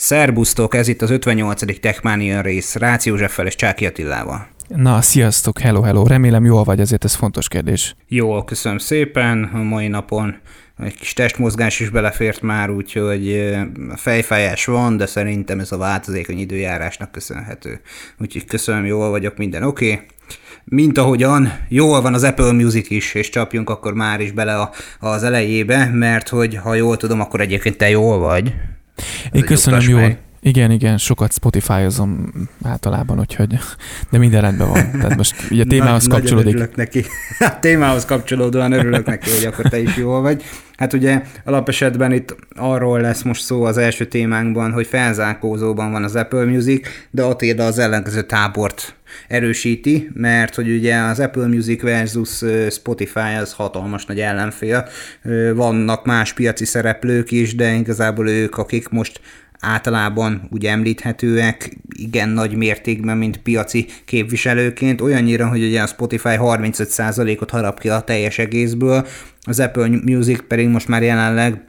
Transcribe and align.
Szerbusztok, 0.00 0.74
ez 0.74 0.88
itt 0.88 1.02
az 1.02 1.10
58. 1.10 1.80
Techmania 1.80 2.40
rész 2.40 2.74
Rácz 2.74 3.06
Józseffel 3.06 3.46
és 3.46 3.54
Csáki 3.54 3.86
Attilával. 3.86 4.46
Na, 4.68 5.02
sziasztok, 5.02 5.58
hello, 5.58 5.82
hello. 5.82 6.06
Remélem 6.06 6.44
jól 6.44 6.64
vagy, 6.64 6.80
ezért 6.80 7.04
ez 7.04 7.14
fontos 7.14 7.48
kérdés. 7.48 7.94
Jó, 8.08 8.44
köszönöm 8.44 8.78
szépen. 8.78 9.50
A 9.54 9.62
mai 9.62 9.88
napon 9.88 10.36
egy 10.78 10.94
kis 10.94 11.12
testmozgás 11.12 11.80
is 11.80 11.88
belefért 11.88 12.40
már, 12.40 12.70
úgyhogy 12.70 13.50
fejfájás 13.96 14.64
van, 14.64 14.96
de 14.96 15.06
szerintem 15.06 15.60
ez 15.60 15.72
a 15.72 15.76
változékony 15.76 16.38
időjárásnak 16.38 17.12
köszönhető. 17.12 17.80
Úgyhogy 18.18 18.44
köszönöm, 18.44 18.86
jól 18.86 19.10
vagyok, 19.10 19.36
minden 19.36 19.62
oké. 19.62 19.92
Okay. 19.92 20.06
Mint 20.64 20.98
ahogyan 20.98 21.52
jól 21.68 22.00
van 22.00 22.14
az 22.14 22.22
Apple 22.22 22.52
Music 22.52 22.90
is, 22.90 23.14
és 23.14 23.28
csapjunk 23.28 23.70
akkor 23.70 23.94
már 23.94 24.20
is 24.20 24.32
bele 24.32 24.54
a, 24.54 24.70
az 25.00 25.22
elejébe, 25.22 25.90
mert 25.92 26.28
hogy 26.28 26.56
ha 26.56 26.74
jól 26.74 26.96
tudom, 26.96 27.20
akkor 27.20 27.40
egyébként 27.40 27.76
te 27.76 27.90
jól 27.90 28.18
vagy. 28.18 28.54
Én 29.32 29.44
köszönöm 29.44 29.80
jól. 29.80 30.16
Igen, 30.42 30.70
igen, 30.70 30.98
sokat 30.98 31.32
Spotify-ozom 31.32 32.32
általában, 32.62 33.18
úgyhogy, 33.18 33.58
de 34.10 34.18
minden 34.18 34.40
rendben 34.40 34.68
van. 34.68 34.90
Tehát 34.90 35.16
most 35.16 35.50
ugye 35.50 35.62
a 35.62 35.66
témához 35.66 36.06
Nagy, 36.06 36.18
kapcsolódik. 36.18 36.54
Örülök 36.54 36.76
neki. 36.76 37.04
A 37.38 37.58
témához 37.58 38.04
kapcsolódóan 38.04 38.72
örülök 38.72 39.06
neki, 39.06 39.30
hogy 39.30 39.44
akkor 39.44 39.68
te 39.68 39.78
is 39.80 39.96
jól 39.96 40.20
vagy. 40.20 40.42
Hát 40.76 40.92
ugye 40.92 41.22
alapesetben 41.44 42.12
itt 42.12 42.36
arról 42.56 43.00
lesz 43.00 43.22
most 43.22 43.42
szó 43.42 43.64
az 43.64 43.76
első 43.76 44.04
témánkban, 44.04 44.72
hogy 44.72 44.86
felzárkózóban 44.86 45.92
van 45.92 46.04
az 46.04 46.16
Apple 46.16 46.44
Music, 46.44 46.88
de 47.10 47.22
Attila 47.22 47.64
az 47.64 47.78
ellenkező 47.78 48.22
tábort 48.22 48.94
erősíti, 49.28 50.10
mert 50.14 50.54
hogy 50.54 50.70
ugye 50.70 50.96
az 50.96 51.20
Apple 51.20 51.46
Music 51.46 51.82
versus 51.82 52.42
Spotify 52.70 53.34
az 53.40 53.52
hatalmas 53.52 54.04
nagy 54.06 54.20
ellenfél. 54.20 54.88
Vannak 55.54 56.04
más 56.04 56.32
piaci 56.32 56.64
szereplők 56.64 57.30
is, 57.30 57.54
de 57.54 57.72
igazából 57.72 58.28
ők, 58.28 58.58
akik 58.58 58.88
most 58.88 59.20
általában 59.60 60.48
ugye 60.50 60.70
említhetőek 60.70 61.76
igen 61.88 62.28
nagy 62.28 62.54
mértékben, 62.54 63.16
mint 63.16 63.36
piaci 63.36 63.86
képviselőként, 64.04 65.00
olyannyira, 65.00 65.48
hogy 65.48 65.62
ugye 65.62 65.82
a 65.82 65.86
Spotify 65.86 66.36
35%-ot 66.38 67.50
harap 67.50 67.80
ki 67.80 67.88
a 67.88 68.00
teljes 68.00 68.38
egészből, 68.38 69.06
az 69.42 69.60
Apple 69.60 69.88
Music 70.04 70.46
pedig 70.48 70.68
most 70.68 70.88
már 70.88 71.02
jelenleg 71.02 71.62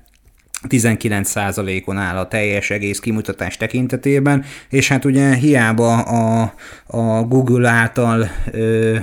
19%-on 0.70 1.98
áll 1.98 2.17
a 2.17 2.28
teljes 2.28 2.70
egész 2.70 3.00
kimutatás 3.00 3.58
tekintetében, 3.58 4.44
és 4.70 4.88
hát 4.88 5.05
ugye 5.05 5.33
hiába 5.33 6.02
a, 6.02 6.53
a 6.86 7.23
Google 7.23 7.70
által 7.70 8.30
ö, 8.52 8.98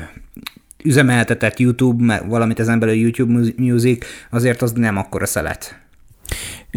üzemeltetett 0.84 1.58
YouTube, 1.58 2.22
valamit 2.26 2.60
ezen 2.60 2.78
belül 2.78 2.94
YouTube 2.94 3.52
Music, 3.56 4.06
azért 4.30 4.62
az 4.62 4.72
nem 4.72 4.96
akkora 4.96 5.26
szelet. 5.26 5.87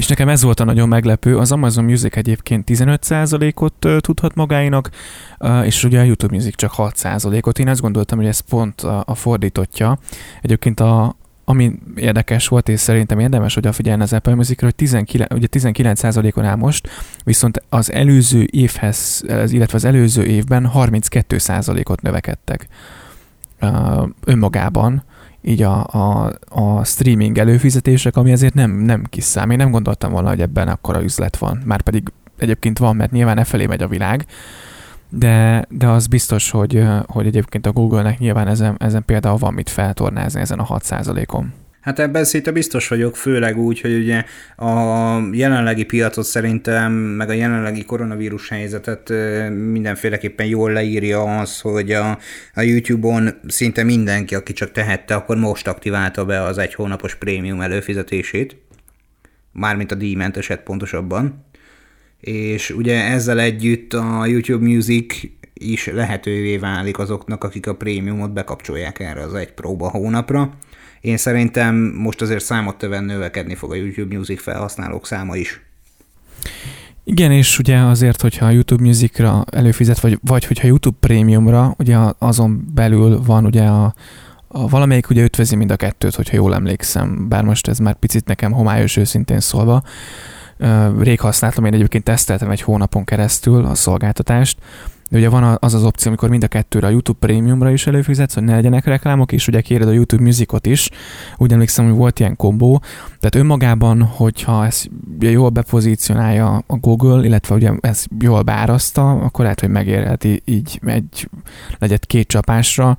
És 0.01 0.07
nekem 0.07 0.29
ez 0.29 0.43
volt 0.43 0.59
a 0.59 0.63
nagyon 0.63 0.87
meglepő, 0.87 1.37
az 1.37 1.51
Amazon 1.51 1.83
Music 1.83 2.15
egyébként 2.15 2.69
15%-ot 2.71 4.01
tudhat 4.01 4.35
magáinak, 4.35 4.89
és 5.63 5.83
ugye 5.83 5.99
a 5.99 6.03
YouTube 6.03 6.35
Music 6.35 6.55
csak 6.55 6.73
6%-ot. 6.77 7.59
Én 7.59 7.67
azt 7.67 7.81
gondoltam, 7.81 8.17
hogy 8.17 8.27
ez 8.27 8.39
pont 8.39 8.81
a, 8.81 9.03
a. 9.05 9.97
Egyébként 10.41 10.79
a, 10.79 11.15
ami 11.45 11.71
érdekes 11.95 12.47
volt, 12.47 12.69
és 12.69 12.79
szerintem 12.79 13.19
érdemes, 13.19 13.53
hogy 13.53 13.67
a 13.67 13.71
figyelni 13.71 14.03
az 14.03 14.13
Apple 14.13 14.35
Musicra, 14.35 14.65
hogy 14.65 14.75
19, 14.75 15.33
ugye 15.33 15.47
19%-on 15.51 16.45
áll 16.45 16.55
most, 16.55 16.89
viszont 17.23 17.63
az 17.69 17.91
előző 17.91 18.47
évhez, 18.51 19.23
illetve 19.27 19.77
az 19.77 19.85
előző 19.85 20.23
évben 20.23 20.71
32%-ot 20.73 22.01
növekedtek 22.01 22.67
önmagában 24.25 25.03
így 25.41 25.61
a, 25.61 25.83
a, 25.85 26.33
a 26.49 26.83
streaming 26.83 27.37
előfizetések, 27.37 28.15
ami 28.15 28.31
azért 28.31 28.53
nem, 28.53 28.71
nem 28.71 29.03
kis 29.03 29.23
szám. 29.23 29.49
Én 29.49 29.57
nem 29.57 29.71
gondoltam 29.71 30.11
volna, 30.11 30.29
hogy 30.29 30.41
ebben 30.41 30.67
akkora 30.67 31.03
üzlet 31.03 31.37
van. 31.37 31.61
Már 31.65 31.81
pedig 31.81 32.11
egyébként 32.37 32.77
van, 32.77 32.95
mert 32.95 33.11
nyilván 33.11 33.37
e 33.37 33.43
felé 33.43 33.65
megy 33.65 33.81
a 33.81 33.87
világ, 33.87 34.25
de, 35.09 35.65
de 35.69 35.87
az 35.87 36.07
biztos, 36.07 36.49
hogy, 36.49 36.83
hogy 37.05 37.25
egyébként 37.25 37.65
a 37.65 37.71
Google-nek 37.71 38.19
nyilván 38.19 38.47
ezen, 38.47 38.75
ezen 38.79 39.05
például 39.05 39.37
van 39.37 39.53
mit 39.53 39.69
feltornázni 39.69 40.39
ezen 40.39 40.59
a 40.59 40.77
6%-on. 40.77 41.53
Hát 41.81 41.99
ebben 41.99 42.23
szinte 42.23 42.51
biztos 42.51 42.87
vagyok, 42.87 43.15
főleg 43.15 43.57
úgy, 43.57 43.81
hogy 43.81 43.93
ugye 43.93 44.23
a 44.55 45.19
jelenlegi 45.31 45.83
piacot 45.83 46.25
szerintem, 46.25 46.91
meg 46.93 47.29
a 47.29 47.33
jelenlegi 47.33 47.85
koronavírus 47.85 48.49
helyzetet 48.49 49.09
mindenféleképpen 49.49 50.45
jól 50.45 50.71
leírja 50.71 51.39
az, 51.39 51.59
hogy 51.59 51.91
a, 51.91 52.17
a 52.53 52.61
YouTube-on 52.61 53.39
szinte 53.47 53.83
mindenki, 53.83 54.35
aki 54.35 54.53
csak 54.53 54.71
tehette, 54.71 55.15
akkor 55.15 55.37
most 55.37 55.67
aktiválta 55.67 56.25
be 56.25 56.41
az 56.41 56.57
egy 56.57 56.73
hónapos 56.73 57.15
prémium 57.15 57.61
előfizetését, 57.61 58.55
mármint 59.51 59.91
a 59.91 59.95
díjmenteset 59.95 60.63
pontosabban. 60.63 61.45
És 62.19 62.69
ugye 62.69 63.03
ezzel 63.03 63.39
együtt 63.39 63.93
a 63.93 64.25
YouTube 64.25 64.65
Music 64.65 65.15
is 65.53 65.87
lehetővé 65.87 66.57
válik 66.57 66.99
azoknak, 66.99 67.43
akik 67.43 67.67
a 67.67 67.75
prémiumot 67.75 68.33
bekapcsolják 68.33 68.99
erre 68.99 69.21
az 69.21 69.33
egy 69.33 69.53
próba 69.53 69.89
hónapra 69.89 70.57
én 71.01 71.17
szerintem 71.17 71.75
most 71.75 72.21
azért 72.21 72.43
számottevően 72.43 73.03
növekedni 73.03 73.55
fog 73.55 73.71
a 73.71 73.75
YouTube 73.75 74.17
Music 74.17 74.41
felhasználók 74.41 75.05
száma 75.05 75.35
is. 75.35 75.61
Igen, 77.03 77.31
és 77.31 77.59
ugye 77.59 77.77
azért, 77.77 78.21
hogyha 78.21 78.45
a 78.45 78.49
YouTube 78.49 78.83
Musicra 78.83 79.45
előfizet, 79.51 79.99
vagy, 79.99 80.19
vagy 80.21 80.45
hogyha 80.45 80.67
YouTube 80.67 80.97
Premiumra, 80.99 81.75
ugye 81.77 81.97
azon 82.17 82.71
belül 82.73 83.21
van 83.23 83.45
ugye 83.45 83.63
a, 83.63 83.93
a 84.47 84.67
valamelyik 84.67 85.09
ugye 85.09 85.23
ötvözi 85.23 85.55
mind 85.55 85.71
a 85.71 85.75
kettőt, 85.75 86.15
hogyha 86.15 86.35
jól 86.35 86.53
emlékszem, 86.53 87.27
bár 87.29 87.43
most 87.43 87.67
ez 87.67 87.79
már 87.79 87.95
picit 87.95 88.25
nekem 88.25 88.51
homályos 88.51 88.97
őszintén 88.97 89.39
szólva. 89.39 89.83
Rég 90.99 91.19
használtam, 91.19 91.65
én 91.65 91.73
egyébként 91.73 92.03
teszteltem 92.03 92.49
egy 92.49 92.61
hónapon 92.61 93.03
keresztül 93.03 93.65
a 93.65 93.75
szolgáltatást, 93.75 94.57
de 95.11 95.17
ugye 95.17 95.29
van 95.29 95.57
az 95.59 95.73
az 95.73 95.83
opció, 95.83 96.07
amikor 96.07 96.29
mind 96.29 96.43
a 96.43 96.47
kettőre 96.47 96.87
a 96.87 96.89
YouTube 96.89 97.19
Premiumra 97.19 97.71
is 97.71 97.87
előfizetsz, 97.87 98.33
hogy 98.33 98.43
ne 98.43 98.55
legyenek 98.55 98.85
reklámok, 98.85 99.31
és 99.31 99.47
ugye 99.47 99.61
kéred 99.61 99.87
a 99.87 99.91
YouTube 99.91 100.23
Musicot 100.23 100.65
is. 100.65 100.89
Úgy 101.37 101.51
emlékszem, 101.51 101.85
hogy 101.85 101.93
volt 101.93 102.19
ilyen 102.19 102.35
kombó. 102.35 102.81
Tehát 103.05 103.35
önmagában, 103.35 104.01
hogyha 104.01 104.65
ezt 104.65 104.89
jól 105.19 105.49
bepozícionálja 105.49 106.63
a 106.67 106.75
Google, 106.75 107.25
illetve 107.25 107.55
ugye 107.55 107.71
ez 107.79 108.05
jól 108.19 108.41
beáraszta, 108.41 109.09
akkor 109.09 109.43
lehet, 109.43 109.59
hogy 109.59 109.69
megérheti 109.69 110.41
így 110.45 110.79
egy, 110.85 111.29
legyet 111.79 112.05
két 112.05 112.27
csapásra. 112.27 112.97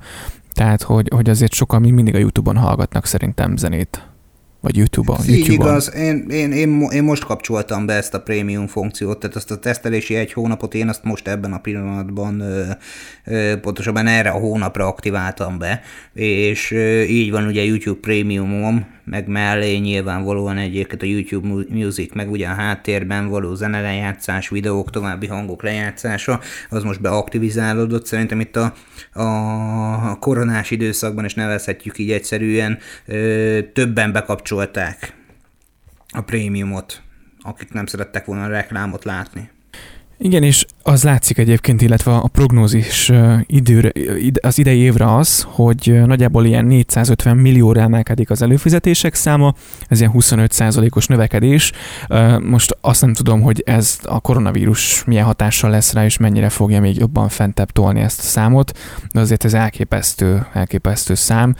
Tehát, 0.51 0.81
hogy, 0.81 1.07
hogy 1.15 1.29
azért 1.29 1.53
sokan 1.53 1.81
még 1.81 1.93
mindig 1.93 2.15
a 2.15 2.17
YouTube-on 2.17 2.57
hallgatnak 2.57 3.05
szerintem 3.05 3.57
zenét. 3.57 4.12
Vagy 4.63 4.77
YouTube-on? 4.77 5.19
YouTube 5.27 5.53
igaz, 5.53 5.95
én, 5.95 6.25
én, 6.29 6.51
én, 6.51 6.87
én 6.91 7.03
most 7.03 7.23
kapcsoltam 7.23 7.85
be 7.85 7.93
ezt 7.93 8.13
a 8.13 8.21
prémium 8.21 8.67
funkciót, 8.67 9.19
tehát 9.19 9.35
azt 9.35 9.51
a 9.51 9.59
tesztelési 9.59 10.15
egy 10.15 10.33
hónapot 10.33 10.73
én 10.73 10.89
azt 10.89 11.03
most 11.03 11.27
ebben 11.27 11.53
a 11.53 11.57
pillanatban 11.57 12.39
ö, 12.39 12.63
ö, 13.25 13.59
pontosabban 13.61 14.07
erre 14.07 14.29
a 14.29 14.39
hónapra 14.39 14.87
aktiváltam 14.87 15.57
be, 15.57 15.81
és 16.13 16.71
ö, 16.71 17.01
így 17.01 17.31
van 17.31 17.45
ugye 17.45 17.63
YouTube 17.63 17.99
prémiumom, 17.99 18.85
meg 19.05 19.27
mellé 19.27 19.77
nyilvánvalóan 19.77 20.57
egyébként 20.57 21.01
a 21.01 21.05
YouTube 21.05 21.65
Music, 21.69 22.13
meg 22.13 22.31
ugye 22.31 22.47
a 22.47 22.53
háttérben 22.53 23.27
való 23.27 23.55
zenelejátszás, 23.55 24.49
videók, 24.49 24.89
további 24.89 25.27
hangok 25.27 25.63
lejátszása, 25.63 26.39
az 26.69 26.83
most 26.83 27.01
beaktivizálódott. 27.01 28.05
Szerintem 28.05 28.39
itt 28.39 28.55
a, 28.55 28.73
a 29.21 30.19
koronás 30.19 30.71
időszakban, 30.71 31.23
és 31.23 31.33
nevezhetjük 31.33 31.97
így 31.97 32.11
egyszerűen, 32.11 32.77
ö, 33.05 33.59
többen 33.73 34.11
bekapcsolták 34.55 35.15
a 36.09 36.21
prémiumot, 36.21 37.01
akik 37.41 37.73
nem 37.73 37.85
szerettek 37.85 38.25
volna 38.25 38.43
a 38.43 38.47
reklámot 38.47 39.03
látni. 39.03 39.49
Igen, 40.23 40.43
és 40.43 40.65
az 40.83 41.03
látszik 41.03 41.37
egyébként, 41.37 41.81
illetve 41.81 42.15
a 42.15 42.27
prognózis 42.27 43.11
időre, 43.45 43.91
az 44.41 44.57
idei 44.57 44.77
évre 44.77 45.15
az, 45.15 45.45
hogy 45.49 46.01
nagyjából 46.05 46.45
ilyen 46.45 46.65
450 46.65 47.37
millióra 47.37 47.81
emelkedik 47.81 48.29
az 48.29 48.41
előfizetések 48.41 49.13
száma, 49.13 49.53
ez 49.87 49.99
ilyen 49.99 50.11
25%-os 50.15 51.07
növekedés. 51.07 51.71
Most 52.43 52.77
azt 52.81 53.01
nem 53.01 53.13
tudom, 53.13 53.41
hogy 53.41 53.63
ez 53.65 53.99
a 54.03 54.19
koronavírus 54.19 55.03
milyen 55.05 55.25
hatással 55.25 55.69
lesz 55.69 55.93
rá, 55.93 56.05
és 56.05 56.17
mennyire 56.17 56.49
fogja 56.49 56.81
még 56.81 56.97
jobban 56.97 57.29
fentebb 57.29 57.71
tolni 57.71 57.99
ezt 57.99 58.19
a 58.19 58.23
számot, 58.23 58.77
de 59.11 59.19
azért 59.19 59.45
ez 59.45 59.53
elképesztő, 59.53 60.45
elképesztő 60.53 61.13
szám. 61.13 61.55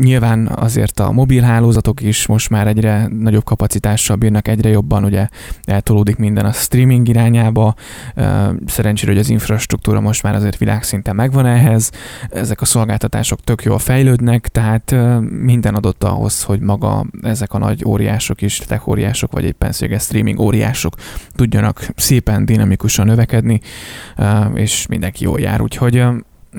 Nyilván 0.00 0.46
azért 0.46 1.00
a 1.00 1.12
mobilhálózatok 1.12 2.00
is 2.00 2.26
most 2.26 2.50
már 2.50 2.66
egyre 2.66 3.08
nagyobb 3.18 3.44
kapacitással 3.44 4.16
bírnak, 4.16 4.48
egyre 4.48 4.68
jobban 4.68 5.04
ugye 5.04 5.28
eltolódik 5.64 6.16
minden 6.16 6.44
a 6.44 6.52
streaming 6.52 7.08
irány, 7.08 7.34
irányába. 7.36 7.74
Szerencsére, 8.66 9.10
hogy 9.12 9.20
az 9.20 9.28
infrastruktúra 9.28 10.00
most 10.00 10.22
már 10.22 10.34
azért 10.34 10.56
világszinten 10.56 11.14
megvan 11.14 11.46
ehhez, 11.46 11.90
ezek 12.30 12.60
a 12.60 12.64
szolgáltatások 12.64 13.40
tök 13.40 13.62
jól 13.62 13.78
fejlődnek, 13.78 14.48
tehát 14.48 14.94
minden 15.20 15.74
adott 15.74 16.04
ahhoz, 16.04 16.42
hogy 16.42 16.60
maga 16.60 17.06
ezek 17.22 17.54
a 17.54 17.58
nagy 17.58 17.84
óriások 17.86 18.42
is, 18.42 18.58
tech 18.58 18.88
óriások, 18.88 19.32
vagy 19.32 19.44
éppen 19.44 19.72
széges 19.72 20.02
streaming 20.02 20.40
óriások 20.40 20.94
tudjanak 21.34 21.86
szépen 21.96 22.44
dinamikusan 22.44 23.06
növekedni, 23.06 23.60
és 24.54 24.86
mindenki 24.86 25.24
jól 25.24 25.40
jár. 25.40 25.60
Úgyhogy 25.60 26.04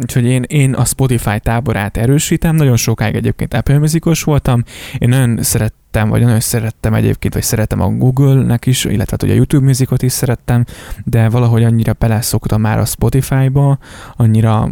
úgyhogy 0.01 0.25
én, 0.25 0.43
én 0.47 0.73
a 0.73 0.85
Spotify 0.85 1.39
táborát 1.39 1.97
erősítem, 1.97 2.55
nagyon 2.55 2.75
sokáig 2.75 3.15
egyébként 3.15 3.53
Apple 3.53 3.77
Musicos 3.77 4.23
voltam, 4.23 4.63
én 4.97 5.09
nagyon 5.09 5.43
szerettem, 5.43 6.09
vagy 6.09 6.21
nagyon 6.21 6.39
szerettem 6.39 6.93
egyébként, 6.93 7.33
vagy 7.33 7.43
szeretem 7.43 7.81
a 7.81 7.89
Google-nek 7.89 8.65
is, 8.65 8.85
illetve 8.85 9.17
hát 9.19 9.23
a 9.31 9.33
YouTube 9.33 9.65
Musicot 9.65 10.01
is 10.01 10.11
szerettem, 10.11 10.65
de 11.03 11.29
valahogy 11.29 11.63
annyira 11.63 11.93
beleszoktam 11.93 12.61
már 12.61 12.79
a 12.79 12.85
Spotify-ba, 12.85 13.77
annyira 14.15 14.69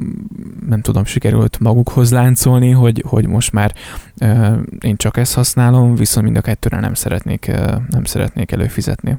nem 0.68 0.82
tudom, 0.82 1.06
sikerült 1.06 1.60
magukhoz 1.60 2.12
láncolni, 2.12 2.72
hogy, 2.72 3.04
hogy 3.08 3.28
most 3.28 3.52
már 3.52 3.74
uh, 4.22 4.58
én 4.80 4.98
csak 4.98 5.18
ezt 5.18 5.34
használom, 5.34 5.96
viszont 5.96 6.26
mind 6.26 6.38
a 6.38 6.42
kettőre 6.42 6.80
nem 6.80 6.94
szeretnék, 6.94 7.46
uh, 7.50 7.74
nem 7.90 8.04
szeretnék 8.04 8.52
előfizetni. 8.52 9.18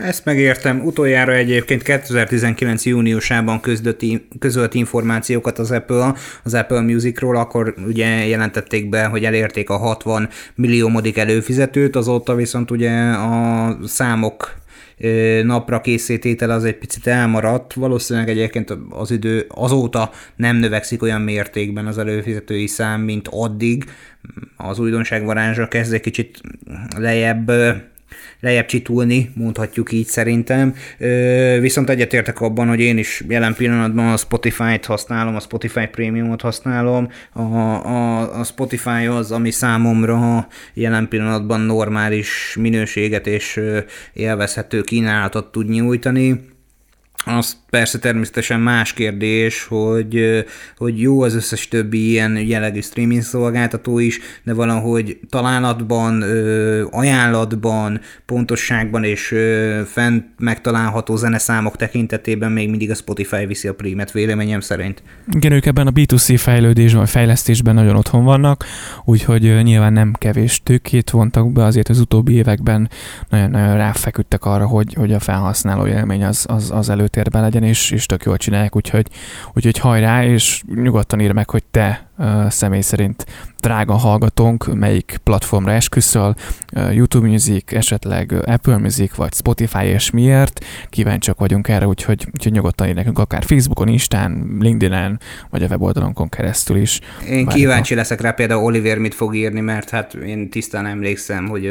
Ezt 0.00 0.24
megértem. 0.24 0.80
Utoljára 0.84 1.32
egyébként 1.32 1.82
2019. 1.82 2.86
júniusában 2.86 3.60
közölt, 3.60 4.04
közölt 4.38 4.74
információkat 4.74 5.58
az 5.58 5.70
Apple, 5.70 6.14
az 6.42 6.54
Apple 6.54 6.80
Musicról, 6.80 7.36
akkor 7.36 7.74
ugye 7.86 8.26
jelentették 8.26 8.88
be, 8.88 9.04
hogy 9.04 9.24
elérték 9.24 9.70
a 9.70 9.76
60 9.76 10.28
millió 10.54 10.88
modik 10.88 11.16
előfizetőt, 11.16 11.96
azóta 11.96 12.34
viszont 12.34 12.70
ugye 12.70 12.90
a 13.10 13.78
számok 13.84 14.58
napra 15.42 15.80
készítétel 15.80 16.50
az 16.50 16.64
egy 16.64 16.78
picit 16.78 17.06
elmaradt, 17.06 17.72
valószínűleg 17.72 18.28
egyébként 18.28 18.76
az 18.90 19.10
idő 19.10 19.46
azóta 19.48 20.10
nem 20.36 20.56
növekszik 20.56 21.02
olyan 21.02 21.20
mértékben 21.20 21.86
az 21.86 21.98
előfizetői 21.98 22.66
szám, 22.66 23.00
mint 23.00 23.28
addig, 23.30 23.84
az 24.56 24.78
újdonság 24.78 25.24
varázsra 25.24 25.68
kezd 25.68 25.92
egy 25.92 26.00
kicsit 26.00 26.40
lejjebb 26.96 27.52
lejjebb 28.40 28.66
csitulni, 28.66 29.30
mondhatjuk 29.34 29.92
így 29.92 30.06
szerintem. 30.06 30.74
Viszont 31.60 31.90
egyetértek 31.90 32.40
abban, 32.40 32.68
hogy 32.68 32.80
én 32.80 32.98
is 32.98 33.24
jelen 33.28 33.54
pillanatban 33.54 34.12
a 34.12 34.16
Spotify-t 34.16 34.86
használom, 34.86 35.36
a 35.36 35.40
Spotify 35.40 35.86
Premium-ot 35.86 36.40
használom. 36.40 37.08
A, 37.32 37.42
a, 37.42 38.38
a 38.38 38.44
Spotify 38.44 39.06
az, 39.06 39.32
ami 39.32 39.50
számomra 39.50 40.46
jelen 40.74 41.08
pillanatban 41.08 41.60
normális 41.60 42.56
minőséget 42.60 43.26
és 43.26 43.60
élvezhető 44.12 44.80
kínálatot 44.80 45.52
tud 45.52 45.68
nyújtani 45.68 46.49
az 47.24 47.56
persze 47.70 47.98
természetesen 47.98 48.60
más 48.60 48.92
kérdés, 48.92 49.64
hogy, 49.64 50.44
hogy 50.76 51.00
jó 51.00 51.22
az 51.22 51.34
összes 51.34 51.68
többi 51.68 52.08
ilyen 52.08 52.36
jellegű 52.36 52.80
streaming 52.80 53.22
szolgáltató 53.22 53.98
is, 53.98 54.18
de 54.42 54.54
valahogy 54.54 55.18
találatban, 55.28 56.22
ajánlatban, 56.90 58.00
pontosságban 58.26 59.04
és 59.04 59.34
fent 59.86 60.24
megtalálható 60.38 61.16
zeneszámok 61.16 61.76
tekintetében 61.76 62.52
még 62.52 62.68
mindig 62.68 62.90
a 62.90 62.94
Spotify 62.94 63.46
viszi 63.46 63.68
a 63.68 63.74
prímet, 63.74 64.12
véleményem 64.12 64.60
szerint. 64.60 65.02
Igen, 65.32 65.52
ők 65.52 65.66
ebben 65.66 65.86
a 65.86 65.92
B2C 65.92 66.34
fejlődésben, 66.38 67.06
fejlesztésben 67.06 67.74
nagyon 67.74 67.96
otthon 67.96 68.24
vannak, 68.24 68.64
úgyhogy 69.04 69.62
nyilván 69.62 69.92
nem 69.92 70.12
kevés 70.18 70.60
tőkét 70.62 71.10
vontak 71.10 71.52
be, 71.52 71.64
azért 71.64 71.88
az 71.88 72.00
utóbbi 72.00 72.32
években 72.32 72.90
nagyon-nagyon 73.28 73.76
ráfeküdtek 73.76 74.44
arra, 74.44 74.66
hogy, 74.66 74.94
hogy 74.94 75.12
a 75.12 75.18
felhasználó 75.18 75.86
élmény 75.86 76.24
az, 76.24 76.44
az, 76.48 76.70
az 76.70 76.88
előtt 76.88 77.09
előtérben 77.16 77.42
legyen, 77.42 77.62
és, 77.62 77.90
és 77.90 78.06
tök 78.06 78.24
jól 78.24 78.36
csinálják, 78.36 78.76
úgyhogy, 78.76 79.06
úgyhogy 79.52 79.78
hajrá, 79.78 80.24
és 80.24 80.62
nyugodtan 80.74 81.20
ír 81.20 81.32
meg, 81.32 81.50
hogy 81.50 81.64
te 81.70 82.09
személy 82.48 82.80
szerint 82.80 83.26
drága 83.60 83.92
hallgatónk, 83.92 84.74
melyik 84.74 85.18
platformra 85.22 85.72
esküszöl, 85.72 86.34
YouTube 86.92 87.28
Music, 87.28 87.72
esetleg 87.72 88.32
Apple 88.44 88.76
Music, 88.76 89.14
vagy 89.14 89.32
Spotify, 89.34 89.84
és 89.84 90.10
miért. 90.10 90.64
Kíváncsiak 90.88 91.38
vagyunk 91.38 91.68
erre, 91.68 91.86
úgyhogy, 91.86 92.28
úgyhogy 92.34 92.52
nyugodtan 92.52 92.88
ír 92.88 92.94
nekünk 92.94 93.18
akár 93.18 93.44
Facebookon, 93.44 93.88
Instán, 93.88 94.56
LinkedIn-en, 94.60 95.20
vagy 95.50 95.62
a 95.62 95.66
weboldalonkon 95.66 96.28
keresztül 96.28 96.76
is. 96.76 97.00
Én 97.24 97.30
Várjuk 97.30 97.48
kíváncsi 97.48 97.94
a... 97.94 97.96
leszek 97.96 98.20
rá 98.20 98.30
például 98.30 98.64
Oliver 98.64 98.98
mit 98.98 99.14
fog 99.14 99.34
írni, 99.34 99.60
mert 99.60 99.90
hát 99.90 100.14
én 100.14 100.50
tisztán 100.50 100.86
emlékszem, 100.86 101.48
hogy 101.48 101.66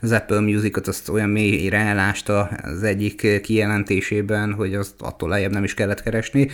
az 0.00 0.12
Apple 0.12 0.40
Music-ot 0.40 0.88
azt 0.88 1.08
olyan 1.08 1.28
mélyre 1.28 1.78
elásta 1.78 2.50
az 2.62 2.82
egyik 2.82 3.40
kijelentésében, 3.42 4.52
hogy 4.52 4.74
azt 4.74 4.94
attól 4.98 5.28
lejjebb 5.28 5.52
nem 5.52 5.64
is 5.64 5.74
kellett 5.74 6.02
keresni 6.02 6.48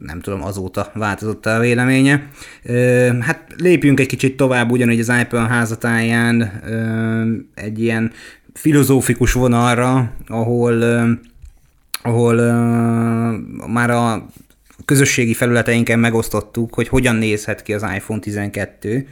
nem 0.00 0.20
tudom, 0.20 0.42
azóta 0.42 0.90
változott 0.94 1.46
a 1.46 1.58
véleménye. 1.58 2.28
Hát 3.20 3.54
lépjünk 3.56 4.00
egy 4.00 4.06
kicsit 4.06 4.36
tovább, 4.36 4.70
ugyanúgy 4.70 5.00
az 5.00 5.08
Apple 5.08 5.40
házatáján 5.40 6.62
egy 7.54 7.82
ilyen 7.82 8.12
filozófikus 8.54 9.32
vonalra, 9.32 10.12
ahol, 10.26 10.82
ahol 12.02 12.34
már 13.66 13.90
a 13.90 14.26
közösségi 14.84 15.34
felületeinken 15.34 15.98
megosztottuk, 15.98 16.74
hogy 16.74 16.88
hogyan 16.88 17.16
nézhet 17.16 17.62
ki 17.62 17.74
az 17.74 17.82
iPhone 17.94 18.20
12, 18.20 19.06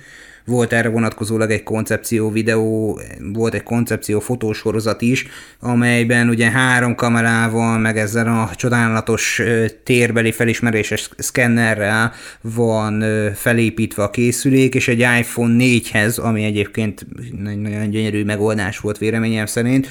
volt 0.49 0.73
erre 0.73 0.89
vonatkozólag 0.89 1.51
egy 1.51 1.63
koncepció 1.63 2.31
videó, 2.31 3.01
volt 3.33 3.55
egy 3.55 3.63
koncepció 3.63 4.21
fotósorozat 4.21 5.03
is, 5.03 5.27
amelyben 5.61 6.29
ugye 6.29 6.51
három 6.51 6.95
kamerával, 6.95 7.79
meg 7.79 7.99
ezzel 7.99 8.27
a 8.27 8.55
csodálatos 8.55 9.43
térbeli 9.85 10.33
felismeréses 10.33 11.11
szkennerrel 11.17 12.13
van 12.41 13.05
felépítve 13.35 14.03
a 14.03 14.11
készülék, 14.11 14.75
és 14.75 14.89
egy 14.89 14.99
iPhone 15.19 15.65
4-hez, 15.65 16.21
ami 16.21 16.45
egyébként 16.45 17.07
nagyon 17.43 17.91
gyönyörű 17.91 18.25
megoldás 18.25 18.79
volt 18.79 18.99
véleményem 18.99 19.47
szerint, 19.47 19.89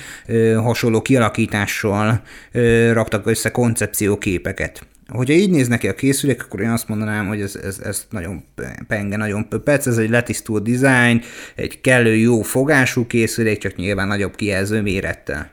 hasonló 0.56 1.01
kialakítással 1.01 2.21
raktak 2.92 3.27
össze 3.27 3.51
koncepcióképeket. 3.51 4.88
Hogyha 5.07 5.33
így 5.33 5.50
néz 5.50 5.68
neki 5.68 5.88
a 5.88 5.95
készülék, 5.95 6.44
akkor 6.44 6.62
én 6.62 6.69
azt 6.69 6.88
mondanám, 6.88 7.27
hogy 7.27 7.42
ez, 7.42 7.56
ez, 7.56 7.80
ez 7.83 8.07
nagyon 8.09 8.44
penge, 8.88 9.18
nagyon 9.18 9.48
pöpec, 9.48 9.86
ez 9.88 9.98
egy 9.98 10.09
letisztult 10.09 10.63
design, 10.63 11.21
egy 11.56 11.81
kellő 11.81 12.15
jó 12.15 12.42
fogású 12.42 13.07
készülék, 13.07 13.57
csak 13.57 13.75
nyilván 13.75 14.07
nagyobb 14.07 14.36
kijelző 14.36 14.81
mérettel. 14.81 15.50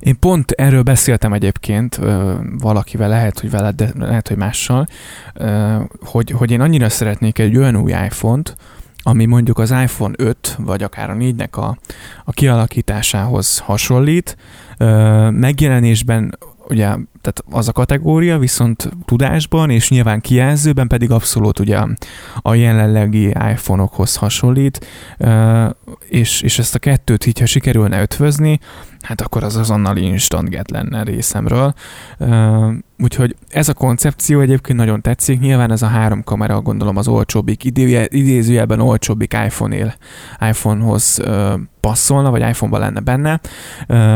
Én 0.00 0.18
pont 0.18 0.50
erről 0.50 0.82
beszéltem 0.82 1.32
egyébként 1.32 2.00
valakivel, 2.58 3.08
lehet, 3.08 3.40
hogy 3.40 3.50
veled, 3.50 3.74
de 3.74 3.92
lehet, 3.98 4.28
hogy 4.28 4.36
mással, 4.36 4.86
hogy, 6.00 6.30
hogy 6.30 6.50
én 6.50 6.60
annyira 6.60 6.88
szeretnék 6.88 7.38
egy 7.38 7.56
olyan 7.56 7.76
új 7.76 7.90
iPhone-t, 7.90 8.56
ami 9.02 9.24
mondjuk 9.24 9.58
az 9.58 9.70
iPhone 9.70 10.14
5, 10.16 10.56
vagy 10.58 10.82
akár 10.82 11.10
a 11.10 11.14
4-nek 11.14 11.50
a, 11.50 11.78
a 12.24 12.32
kialakításához 12.32 13.58
hasonlít, 13.58 14.36
megjelenésben 15.30 16.38
ugye 16.68 16.88
tehát 17.20 17.42
az 17.50 17.68
a 17.68 17.72
kategória, 17.72 18.38
viszont 18.38 18.90
tudásban 19.04 19.70
és 19.70 19.90
nyilván 19.90 20.20
kijelzőben 20.20 20.88
pedig 20.88 21.10
abszolút 21.10 21.58
ugye 21.58 21.78
a 22.42 22.54
jelenlegi 22.54 23.26
iPhone-okhoz 23.26 24.16
hasonlít, 24.16 24.86
és, 26.08 26.42
és 26.42 26.58
ezt 26.58 26.74
a 26.74 26.78
kettőt 26.78 27.26
így, 27.26 27.38
ha 27.38 27.46
sikerülne 27.46 28.00
ötvözni, 28.00 28.58
hát 29.00 29.20
akkor 29.20 29.44
az 29.44 29.56
azonnal 29.56 29.96
instant 29.96 30.48
get 30.48 30.70
lenne 30.70 31.02
részemről. 31.02 31.74
Úgyhogy 33.02 33.36
ez 33.48 33.68
a 33.68 33.74
koncepció 33.74 34.40
egyébként 34.40 34.78
nagyon 34.78 35.00
tetszik. 35.00 35.40
Nyilván 35.40 35.70
ez 35.70 35.82
a 35.82 35.86
három 35.86 36.24
kamera 36.24 36.60
gondolom 36.60 36.96
az 36.96 37.08
olcsóbbik, 37.08 37.64
idézőjelben 37.64 38.80
olcsóbbik 38.80 39.32
iPhone-él, 39.46 39.94
iPhone-hoz 40.48 41.22
passzolna, 41.80 42.30
vagy 42.30 42.40
iPhone-ban 42.40 42.80
lenne 42.80 43.00
benne. 43.00 43.40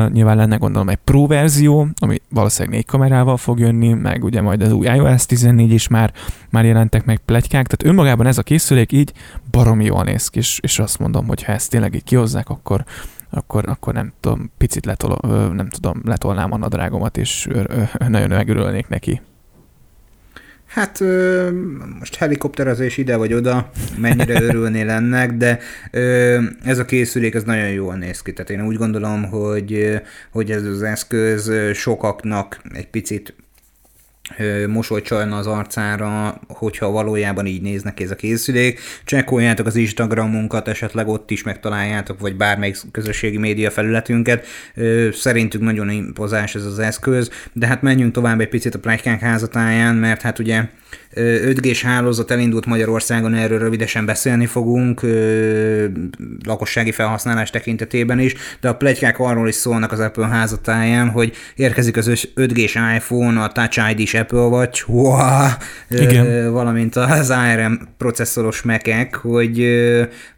Nyilván 0.09 0.37
lenne 0.37 0.57
gondolom 0.57 0.89
egy 0.89 0.99
Pro 1.05 1.27
verzió, 1.27 1.89
ami 1.95 2.17
valószínűleg 2.29 2.75
négy 2.75 2.87
kamerával 2.95 3.37
fog 3.37 3.59
jönni, 3.59 3.93
meg 3.93 4.25
ugye 4.25 4.41
majd 4.41 4.63
az 4.63 4.73
új 4.73 4.87
iOS 4.87 5.27
14 5.27 5.73
is 5.73 5.89
már, 5.89 6.13
már 6.51 6.65
jelentek 6.65 7.05
meg 7.05 7.19
plegykák, 7.19 7.67
tehát 7.67 7.85
önmagában 7.85 8.27
ez 8.27 8.39
a 8.39 8.43
készülék 8.43 8.93
így 8.93 9.13
baromi 9.51 9.85
jól 9.85 10.03
néz 10.03 10.29
ki, 10.29 10.39
és, 10.39 10.59
és 10.63 10.79
azt 10.79 10.99
mondom, 10.99 11.27
hogy 11.27 11.43
ha 11.43 11.53
ezt 11.53 11.71
tényleg 11.71 11.95
így 11.95 12.05
kihozzák, 12.05 12.49
akkor, 12.49 12.85
akkor, 13.31 13.69
akkor 13.69 13.95
nem 13.95 14.13
tudom, 14.21 14.51
picit 14.59 14.85
letol, 14.87 15.19
nem 15.53 15.69
tudom, 15.69 16.01
letolnám 16.05 16.53
a 16.53 16.57
nadrágomat, 16.57 17.17
és 17.17 17.49
nagyon 18.09 18.29
megörülnék 18.29 18.89
neki. 18.89 19.21
Hát 20.75 21.01
most 21.99 22.15
helikopterezés 22.15 22.97
ide 22.97 23.17
vagy 23.17 23.35
oda, 23.35 23.71
mennyire 23.99 24.43
örülnél 24.43 24.91
ennek, 24.91 25.33
de 25.33 25.59
ez 26.65 26.79
a 26.79 26.85
készülék 26.85 27.35
ez 27.35 27.43
nagyon 27.43 27.69
jól 27.69 27.95
néz 27.95 28.23
ki. 28.23 28.33
Tehát 28.33 28.51
én 28.51 28.67
úgy 28.67 28.77
gondolom, 28.77 29.25
hogy, 29.25 30.01
hogy 30.31 30.51
ez 30.51 30.65
az 30.65 30.83
eszköz 30.83 31.53
sokaknak 31.75 32.61
egy 32.73 32.89
picit 32.89 33.35
mosoly 34.69 35.03
az 35.31 35.47
arcára, 35.47 36.41
hogyha 36.49 36.91
valójában 36.91 37.47
így 37.47 37.63
néznek 37.63 38.01
ez 38.01 38.11
a 38.11 38.17
készülék. 38.17 38.81
Csekkoljátok 39.05 39.67
az 39.67 39.77
Instagramunkat, 39.77 40.69
esetleg 40.69 41.09
ott 41.09 41.31
is 41.31 41.43
megtaláljátok, 41.43 42.21
vagy 42.21 42.37
bármelyik 42.37 42.77
közösségi 42.91 43.39
média 43.39 43.71
felületünket. 43.71 44.47
Szerintünk 45.13 45.65
nagyon 45.65 45.91
impozás 45.91 46.55
ez 46.55 46.65
az 46.65 46.79
eszköz, 46.79 47.31
de 47.53 47.67
hát 47.67 47.83
menjünk 47.83 48.13
tovább 48.13 48.41
egy 48.41 48.49
picit 48.49 48.75
a 48.75 48.79
plegykák 48.79 49.21
házatáján, 49.21 49.95
mert 49.95 50.23
hát 50.23 50.39
ugye 50.39 50.65
5G-s 51.15 51.83
hálózat 51.83 52.31
elindult 52.31 52.67
Magyarországon, 52.67 53.35
erről 53.35 53.59
rövidesen 53.59 54.07
beszélni 54.07 54.47
fogunk, 54.47 55.01
lakossági 56.45 56.93
felhasználás 56.93 57.51
tekintetében 57.51 58.19
is, 58.19 58.35
de 58.61 58.69
a 58.69 58.75
plegykák 58.75 59.19
arról 59.19 59.49
is 59.49 59.55
szólnak 59.55 59.93
az 59.93 60.01
Apple 60.01 60.27
házatáján, 60.27 61.09
hogy 61.09 61.33
érkezik 61.57 61.97
az 61.97 62.29
5G-s 62.37 62.79
iPhone 62.97 63.41
a 63.43 63.49
Touch 63.49 63.91
ID 63.91 64.03
kis 64.05 64.15
Apple 64.15 64.39
Watch, 64.39 64.89
wow, 64.89 65.49
Igen. 65.89 66.53
valamint 66.53 66.97
az 66.97 67.31
ARM 67.31 67.73
processzoros 67.99 68.63
mekek, 68.63 69.15
hogy, 69.15 69.67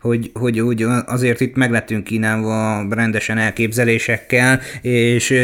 hogy, 0.00 0.30
hogy, 0.34 0.58
hogy 0.58 0.86
azért 1.06 1.40
itt 1.40 1.56
meglettünk 1.56 2.04
kínálva 2.04 2.86
rendesen 2.90 3.38
elképzelésekkel, 3.38 4.60
és 4.82 5.34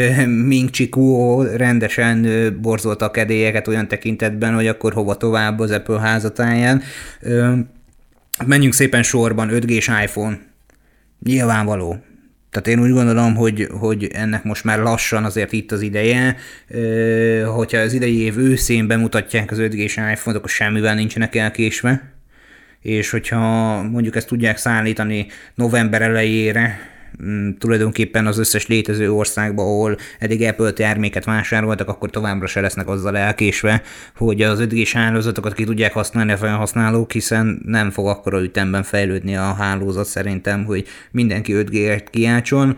Ming 0.45 0.69
Chiku 0.69 1.41
rendesen 1.41 2.27
borzolta 2.61 3.05
a 3.05 3.11
kedélyeket 3.11 3.67
olyan 3.67 3.87
tekintetben, 3.87 4.53
hogy 4.53 4.67
akkor 4.67 4.93
hova 4.93 5.15
tovább 5.23 5.59
az 5.59 5.71
Apple 5.71 5.99
házatáján. 5.99 6.81
Menjünk 8.45 8.73
szépen 8.73 9.03
sorban, 9.03 9.49
5G-s 9.51 9.87
iPhone. 9.87 10.39
Nyilvánvaló 11.19 12.03
tehát 12.51 12.67
én 12.67 12.79
úgy 12.79 12.91
gondolom, 12.91 13.35
hogy, 13.35 13.67
hogy 13.79 14.09
ennek 14.13 14.43
most 14.43 14.63
már 14.63 14.79
lassan 14.79 15.23
azért 15.23 15.51
itt 15.51 15.71
az 15.71 15.81
ideje, 15.81 16.35
hogyha 17.45 17.77
az 17.77 17.93
idei 17.93 18.19
év 18.19 18.37
őszén 18.37 18.87
bemutatják 18.87 19.51
az 19.51 19.57
5G-s 19.61 19.95
iPhone-t, 19.95 20.37
akkor 20.37 20.49
semmivel 20.49 20.95
nincsenek 20.95 21.35
elkésve, 21.35 22.13
és 22.81 23.09
hogyha 23.09 23.81
mondjuk 23.81 24.15
ezt 24.15 24.27
tudják 24.27 24.57
szállítani 24.57 25.27
november 25.55 26.01
elejére, 26.01 26.79
tulajdonképpen 27.57 28.27
az 28.27 28.37
összes 28.37 28.67
létező 28.67 29.11
országban, 29.11 29.65
ahol 29.65 29.97
eddig 30.19 30.41
Apple 30.41 30.71
terméket 30.71 31.25
vásároltak, 31.25 31.87
akkor 31.87 32.09
továbbra 32.09 32.47
se 32.47 32.61
lesznek 32.61 32.87
azzal 32.87 33.17
elkésve, 33.17 33.81
hogy 34.15 34.41
az 34.41 34.59
5G-s 34.61 34.93
hálózatokat 34.93 35.53
ki 35.53 35.63
tudják 35.63 35.93
használni 35.93 36.31
a 36.31 36.37
felhasználók, 36.37 37.11
hiszen 37.11 37.61
nem 37.65 37.89
fog 37.89 38.07
akkora 38.07 38.41
ütemben 38.41 38.83
fejlődni 38.83 39.35
a 39.35 39.53
hálózat 39.53 40.05
szerintem, 40.05 40.65
hogy 40.65 40.87
mindenki 41.11 41.53
5G-et 41.55 42.07
kiáltson 42.09 42.77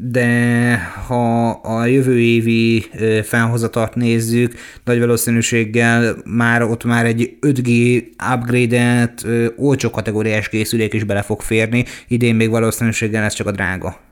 de 0.00 0.76
ha 1.06 1.50
a 1.50 1.84
jövő 1.84 2.20
évi 2.20 2.84
felhozatart 3.22 3.94
nézzük, 3.94 4.54
nagy 4.84 4.98
valószínűséggel 4.98 6.16
már 6.24 6.62
ott 6.62 6.84
már 6.84 7.06
egy 7.06 7.36
5G 7.40 8.02
upgrade-et 8.34 9.26
olcsó 9.56 9.90
kategóriás 9.90 10.48
készülék 10.48 10.94
is 10.94 11.04
bele 11.04 11.22
fog 11.22 11.40
férni, 11.40 11.84
idén 12.08 12.34
még 12.34 12.50
valószínűséggel 12.50 13.24
ez 13.24 13.32
csak 13.32 13.46
a 13.46 13.50
drága 13.50 14.06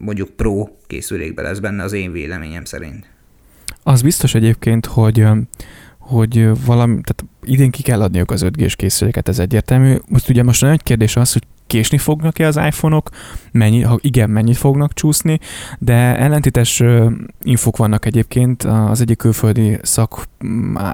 mondjuk 0.00 0.30
Pro 0.30 0.68
készülékbe 0.86 1.42
lesz 1.42 1.58
benne 1.58 1.82
az 1.82 1.92
én 1.92 2.12
véleményem 2.12 2.64
szerint. 2.64 3.06
Az 3.82 4.02
biztos 4.02 4.34
egyébként, 4.34 4.86
hogy 4.86 5.24
hogy 5.98 6.64
valami, 6.64 7.00
tehát 7.00 7.24
idén 7.42 7.70
ki 7.70 7.82
kell 7.82 8.02
adniuk 8.02 8.30
az 8.30 8.44
5G-s 8.44 8.76
készüléket, 8.76 9.28
ez 9.28 9.38
egyértelmű. 9.38 9.96
Most 10.08 10.28
ugye 10.28 10.42
most 10.42 10.62
a 10.62 10.66
nagy 10.66 10.82
kérdés 10.82 11.16
az, 11.16 11.32
hogy 11.32 11.42
késni 11.70 11.98
fognak-e 11.98 12.46
az 12.46 12.56
iPhone-ok, 12.56 13.08
mennyi, 13.52 13.82
ha 13.82 13.98
igen, 14.00 14.30
mennyit 14.30 14.56
fognak 14.56 14.92
csúszni, 14.92 15.38
de 15.78 16.16
ellentétes 16.16 16.82
infok 17.42 17.76
vannak 17.76 18.06
egyébként. 18.06 18.62
Az 18.62 19.00
egyik 19.00 19.18
külföldi 19.18 19.78
szak 19.82 20.24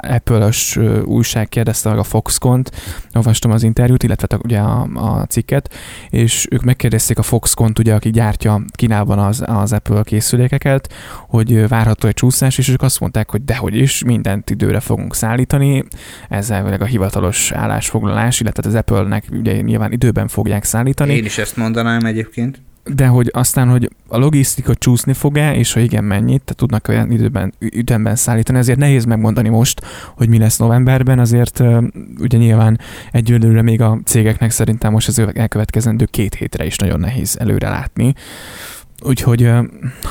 Apple-ös 0.01 0.79
újság 1.05 1.49
kérdezte 1.49 1.89
meg 1.89 1.99
a 1.99 2.03
Foxconn-t, 2.03 2.73
olvastam 3.15 3.51
az 3.51 3.63
interjút, 3.63 4.03
illetve 4.03 4.39
ugye 4.43 4.59
a, 4.59 4.89
a 4.95 5.25
cikket, 5.25 5.75
és 6.11 6.47
ők 6.51 6.63
megkérdezték 6.63 7.19
a 7.19 7.23
Foxconn-t, 7.23 7.79
ugye, 7.79 7.95
aki 7.95 8.11
gyártja 8.11 8.63
Kínában 8.71 9.19
az, 9.19 9.43
az 9.47 9.73
Apple 9.73 10.03
készülékeket, 10.03 10.93
hogy 11.29 11.69
várható 11.69 12.09
egy 12.09 12.15
csúszás, 12.15 12.59
és 12.59 12.69
ők 12.69 12.83
azt 12.83 13.01
mondták, 13.01 13.31
hogy 13.31 13.45
dehogy 13.45 13.77
is, 13.77 14.05
mindent 14.05 14.51
időre 14.51 14.81
fogunk 14.81 15.15
szállítani, 15.15 15.85
ezzel 16.29 16.77
a 16.81 16.85
hivatalos 16.85 17.53
állásfoglalás, 17.53 18.41
illetve 18.41 18.69
az 18.69 18.75
Apple-nek 18.75 19.25
ugye 19.31 19.61
nyilván 19.61 19.93
időben 19.93 20.29
fogják 20.29 20.65
szállítani. 20.67 21.15
Én 21.15 21.25
is 21.25 21.39
ezt 21.39 21.57
mondanám 21.57 22.05
egyébként. 22.05 22.61
De 22.95 23.07
hogy 23.07 23.31
aztán, 23.33 23.69
hogy 23.69 23.91
a 24.09 24.19
logisztika 24.19 24.75
csúszni 24.75 25.13
fog-e, 25.13 25.55
és 25.55 25.73
ha 25.73 25.81
igen, 25.81 26.05
mennyit, 26.05 26.43
tehát 26.43 26.57
tudnak 26.57 26.89
olyan 26.89 27.11
időben, 27.11 27.55
ütemben 27.59 28.17
szállítani, 28.17 28.59
ezért 28.59 28.79
nehéz 28.79 29.05
megmondani 29.05 29.49
most, 29.49 29.81
hogy 30.17 30.29
mi 30.29 30.39
lesz 30.39 30.57
novemberben, 30.57 31.19
azért 31.19 31.63
ugye 32.19 32.39
nyilván 32.39 32.81
egyelőre 33.13 33.63
még 33.63 33.81
a 33.81 34.01
cégeknek 34.05 34.51
szerintem 34.51 34.93
most 34.93 35.09
az 35.09 35.23
elkövetkezendő 35.35 36.05
két 36.05 36.35
hétre 36.35 36.65
is 36.65 36.77
nagyon 36.77 37.01
nehéz 37.01 37.37
előre 37.41 37.69
látni. 37.69 38.15
Úgyhogy 39.03 39.51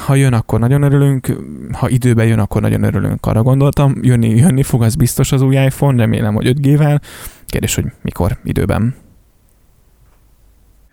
ha 0.05 0.15
jön, 0.15 0.33
akkor 0.33 0.59
nagyon 0.59 0.81
örülünk, 0.81 1.27
ha 1.71 1.89
időben 1.89 2.25
jön, 2.25 2.39
akkor 2.39 2.61
nagyon 2.61 2.83
örülünk, 2.83 3.25
arra 3.25 3.43
gondoltam. 3.43 3.95
Jönni, 4.01 4.29
jönni 4.29 4.63
fog, 4.63 4.83
az 4.83 4.95
biztos 4.95 5.31
az 5.31 5.41
új 5.41 5.55
iPhone, 5.55 5.97
remélem, 5.97 6.33
hogy 6.33 6.47
5G-vel. 6.47 7.01
Kérdés, 7.45 7.75
hogy 7.75 7.85
mikor, 8.01 8.37
időben. 8.43 8.95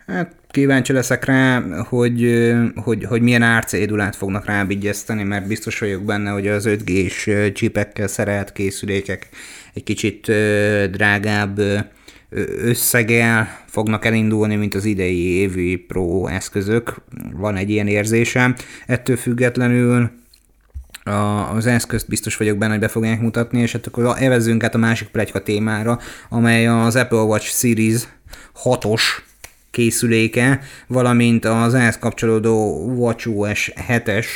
Hát 0.07 0.35
kíváncsi 0.51 0.93
leszek 0.93 1.25
rá, 1.25 1.63
hogy, 1.89 2.53
hogy, 2.75 3.05
hogy 3.05 3.23
milyen 3.23 3.43
árcédulát 3.43 4.17
fognak 4.17 4.45
rábigyezteni, 4.45 5.23
mert 5.23 5.47
biztos 5.47 5.79
vagyok 5.79 6.03
benne, 6.03 6.31
hogy 6.31 6.49
az 6.49 6.65
5G-s 6.69 7.31
csipekkel 7.53 8.07
szerelt 8.07 8.53
készülékek 8.53 9.29
egy 9.75 9.83
kicsit 9.83 10.27
drágább 10.91 11.61
összeggel 12.63 13.49
fognak 13.67 14.05
elindulni, 14.05 14.57
mint 14.57 14.75
az 14.75 14.85
idei 14.85 15.27
évi 15.27 15.77
Pro 15.77 16.27
eszközök. 16.27 16.95
Van 17.33 17.57
egy 17.57 17.71
ilyen 17.71 17.87
érzésem. 17.87 18.55
Ettől 18.87 19.17
függetlenül 19.17 20.11
az 21.55 21.67
eszközt 21.67 22.09
biztos 22.09 22.37
vagyok 22.37 22.59
benne, 22.59 22.73
hogy 22.73 22.81
be 22.81 22.89
fogják 22.89 23.21
mutatni, 23.21 23.61
és 23.61 23.73
hát 23.73 23.87
akkor 23.87 24.15
evezzünk 24.19 24.65
át 24.65 24.75
a 24.75 24.79
másik 24.79 25.09
plegyka 25.09 25.43
témára, 25.43 25.99
amely 26.29 26.67
az 26.67 26.97
Apple 26.97 27.19
Watch 27.19 27.47
Series 27.47 28.09
6-os 28.65 29.03
készüléke, 29.73 30.61
valamint 30.87 31.45
az 31.45 31.75
ehhez 31.75 31.99
kapcsolódó 31.99 32.85
WatchOS 32.97 33.73
7-es 33.89 34.27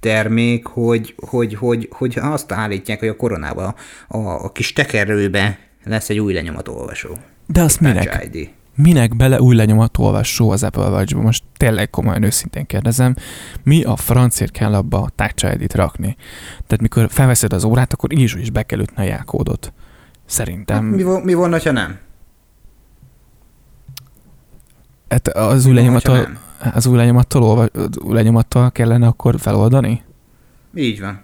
termék, 0.00 0.66
hogy, 0.66 1.14
hogy, 1.16 1.54
hogy, 1.54 1.88
hogy 1.90 2.18
azt 2.20 2.52
állítják, 2.52 2.98
hogy 2.98 3.08
a 3.08 3.16
koronába 3.16 3.74
a, 4.08 4.18
a 4.18 4.52
kis 4.52 4.72
tekerőbe 4.72 5.58
lesz 5.84 6.10
egy 6.10 6.18
új 6.18 6.32
lenyomatolvasó. 6.32 7.18
De 7.46 7.62
azt 7.62 7.80
minek? 7.80 8.28
ID. 8.32 8.50
Minek 8.74 9.16
bele 9.16 9.40
új 9.40 9.54
lenyomatolvasó 9.56 10.50
az 10.50 10.62
Apple 10.62 10.88
Watch-ba? 10.88 11.20
Most 11.20 11.42
tényleg 11.56 11.90
komolyan 11.90 12.22
őszintén 12.22 12.66
kérdezem, 12.66 13.14
mi 13.62 13.82
a 13.82 13.96
francért 13.96 14.52
kell 14.52 14.74
abba 14.74 15.00
a 15.00 15.10
Touch 15.14 15.54
ID-t 15.54 15.74
rakni? 15.74 16.16
Tehát 16.66 16.80
mikor 16.80 17.06
felveszed 17.10 17.52
az 17.52 17.64
órát, 17.64 17.92
akkor 17.92 18.12
így 18.12 18.20
is 18.20 18.50
be 18.50 18.62
kell 18.62 18.80
ütni 18.80 19.02
a 19.02 19.06
jelkódot. 19.06 19.72
Szerintem. 20.26 20.76
Hát 20.76 20.96
mi, 20.96 21.20
mi 21.24 21.34
volna, 21.34 21.58
ha 21.58 21.72
nem? 21.72 21.98
Hát 25.10 25.28
az 25.28 25.66
új 25.66 25.74
lenyomattal, 25.74 26.28
az 26.74 26.86
új 26.86 26.96
lenyomattal, 26.96 27.70
új 28.02 28.14
lenyomattal 28.14 28.70
kellene 28.70 29.06
akkor 29.06 29.34
feloldani? 29.38 30.02
Így 30.74 31.00
van. 31.00 31.20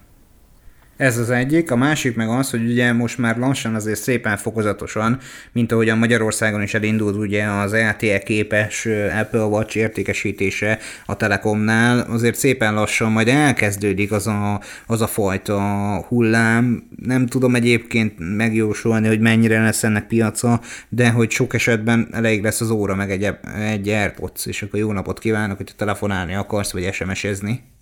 Ez 0.97 1.19
az 1.19 1.31
egyik, 1.31 1.71
a 1.71 1.77
másik 1.77 2.17
meg 2.17 2.29
az, 2.29 2.51
hogy 2.51 2.65
ugye 2.71 2.93
most 2.93 3.19
már 3.19 3.39
lassan 3.39 3.75
azért 3.75 4.01
szépen 4.01 4.37
fokozatosan, 4.37 5.19
mint 5.53 5.73
ahogy 5.73 5.89
a 5.89 5.95
Magyarországon 5.95 6.63
is 6.63 6.75
elindult 6.75 7.17
ugye 7.17 7.45
az 7.45 7.73
LTE 7.73 8.19
képes 8.19 8.87
Apple 9.21 9.45
Watch 9.45 9.77
értékesítése 9.77 10.79
a 11.07 11.17
Telekomnál, 11.17 11.99
azért 11.99 12.35
szépen 12.35 12.75
lassan 12.75 13.13
majd 13.13 13.29
elkezdődik 13.29 14.13
az 14.13 14.27
a, 14.27 14.61
az 14.87 15.01
a 15.01 15.07
fajta 15.07 15.61
hullám. 16.09 16.89
Nem 17.03 17.27
tudom 17.27 17.55
egyébként 17.55 18.37
megjósolni, 18.37 19.07
hogy 19.07 19.21
mennyire 19.21 19.63
lesz 19.63 19.85
ennek 19.85 20.07
piaca, 20.07 20.61
de 20.89 21.11
hogy 21.11 21.31
sok 21.31 21.55
esetben 21.55 22.09
elég 22.13 22.43
lesz 22.43 22.61
az 22.61 22.71
óra 22.71 22.95
meg 22.95 23.11
egy, 23.11 23.29
egy 23.59 23.89
AirPods, 23.89 24.47
és 24.47 24.63
akkor 24.63 24.79
jó 24.79 24.93
napot 24.93 25.19
kívánok, 25.19 25.57
hogy 25.57 25.73
telefonálni 25.77 26.35
akarsz, 26.35 26.73
vagy 26.73 26.93
SMS-ezni. 26.93 27.75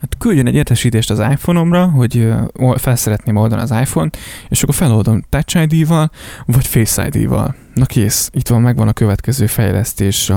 Hát 0.00 0.16
küldjön 0.18 0.46
egy 0.46 0.54
értesítést 0.54 1.10
az 1.10 1.18
iPhone-omra, 1.18 1.86
hogy 1.86 2.32
fel 2.76 2.96
szeretném 2.96 3.36
oldani 3.36 3.62
az 3.62 3.70
iPhone-t, 3.70 4.16
és 4.48 4.62
akkor 4.62 4.74
feloldom 4.74 5.24
Touch 5.28 5.72
ID-val, 5.72 6.10
vagy 6.46 6.66
Face 6.66 7.06
ID-val. 7.06 7.54
Na 7.74 7.86
kész, 7.86 8.30
itt 8.32 8.48
van, 8.48 8.62
megvan 8.62 8.88
a 8.88 8.92
következő 8.92 9.46
fejlesztés 9.46 10.32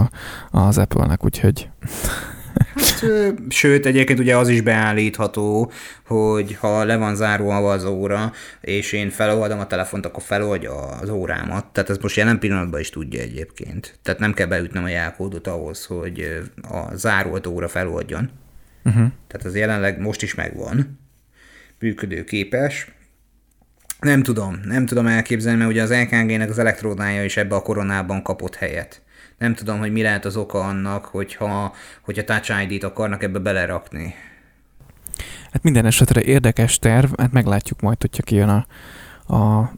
az 0.51 0.77
Apple-nek, 0.77 1.25
úgyhogy... 1.25 1.69
Hát, 2.75 3.05
sőt, 3.49 3.85
egyébként 3.85 4.19
ugye 4.19 4.37
az 4.37 4.49
is 4.49 4.61
beállítható, 4.61 5.71
hogy 6.05 6.57
ha 6.59 6.83
le 6.83 6.97
van 6.97 7.15
zárva 7.15 7.71
az 7.71 7.85
óra, 7.85 8.31
és 8.61 8.91
én 8.91 9.09
feloldom 9.09 9.59
a 9.59 9.67
telefont, 9.67 10.05
akkor 10.05 10.23
feloldja 10.23 10.73
az 10.73 11.09
órámat. 11.09 11.65
Tehát 11.65 11.89
ez 11.89 11.97
most 11.97 12.15
jelen 12.15 12.39
pillanatban 12.39 12.79
is 12.79 12.89
tudja 12.89 13.21
egyébként. 13.21 13.99
Tehát 14.03 14.19
nem 14.19 14.33
kell 14.33 14.47
beütnöm 14.47 14.83
a 14.83 14.89
jelkódot 14.89 15.47
ahhoz, 15.47 15.85
hogy 15.85 16.41
a 16.61 16.95
zárolt 16.95 17.47
óra 17.47 17.67
feloldjon. 17.67 18.29
Uh-huh. 18.83 19.07
Tehát 19.27 19.47
az 19.47 19.55
jelenleg 19.55 19.99
most 19.99 20.21
is 20.21 20.35
megvan, 20.35 20.99
működőképes. 21.79 22.91
Nem 23.99 24.23
tudom, 24.23 24.59
nem 24.65 24.85
tudom 24.85 25.07
elképzelni, 25.07 25.57
mert 25.57 25.71
ugye 25.71 25.81
az 25.81 25.91
LKG-nek 25.91 26.49
az 26.49 26.59
elektródája 26.59 27.23
is 27.23 27.37
ebbe 27.37 27.55
a 27.55 27.61
koronában 27.61 28.23
kapott 28.23 28.55
helyet. 28.55 29.01
Nem 29.37 29.55
tudom, 29.55 29.79
hogy 29.79 29.91
mi 29.91 30.01
lehet 30.01 30.25
az 30.25 30.35
oka 30.37 30.59
annak, 30.59 31.05
hogyha, 31.05 31.75
hogyha 32.01 32.23
Touch 32.23 32.71
ID-t 32.71 32.83
akarnak 32.83 33.23
ebbe 33.23 33.39
belerakni. 33.39 34.15
Hát 35.51 35.63
minden 35.63 35.85
esetre 35.85 36.21
érdekes 36.21 36.79
terv, 36.79 37.11
hát 37.17 37.31
meglátjuk 37.31 37.81
majd, 37.81 38.01
hogyha 38.01 38.23
kijön 38.23 38.49
a, 38.49 38.65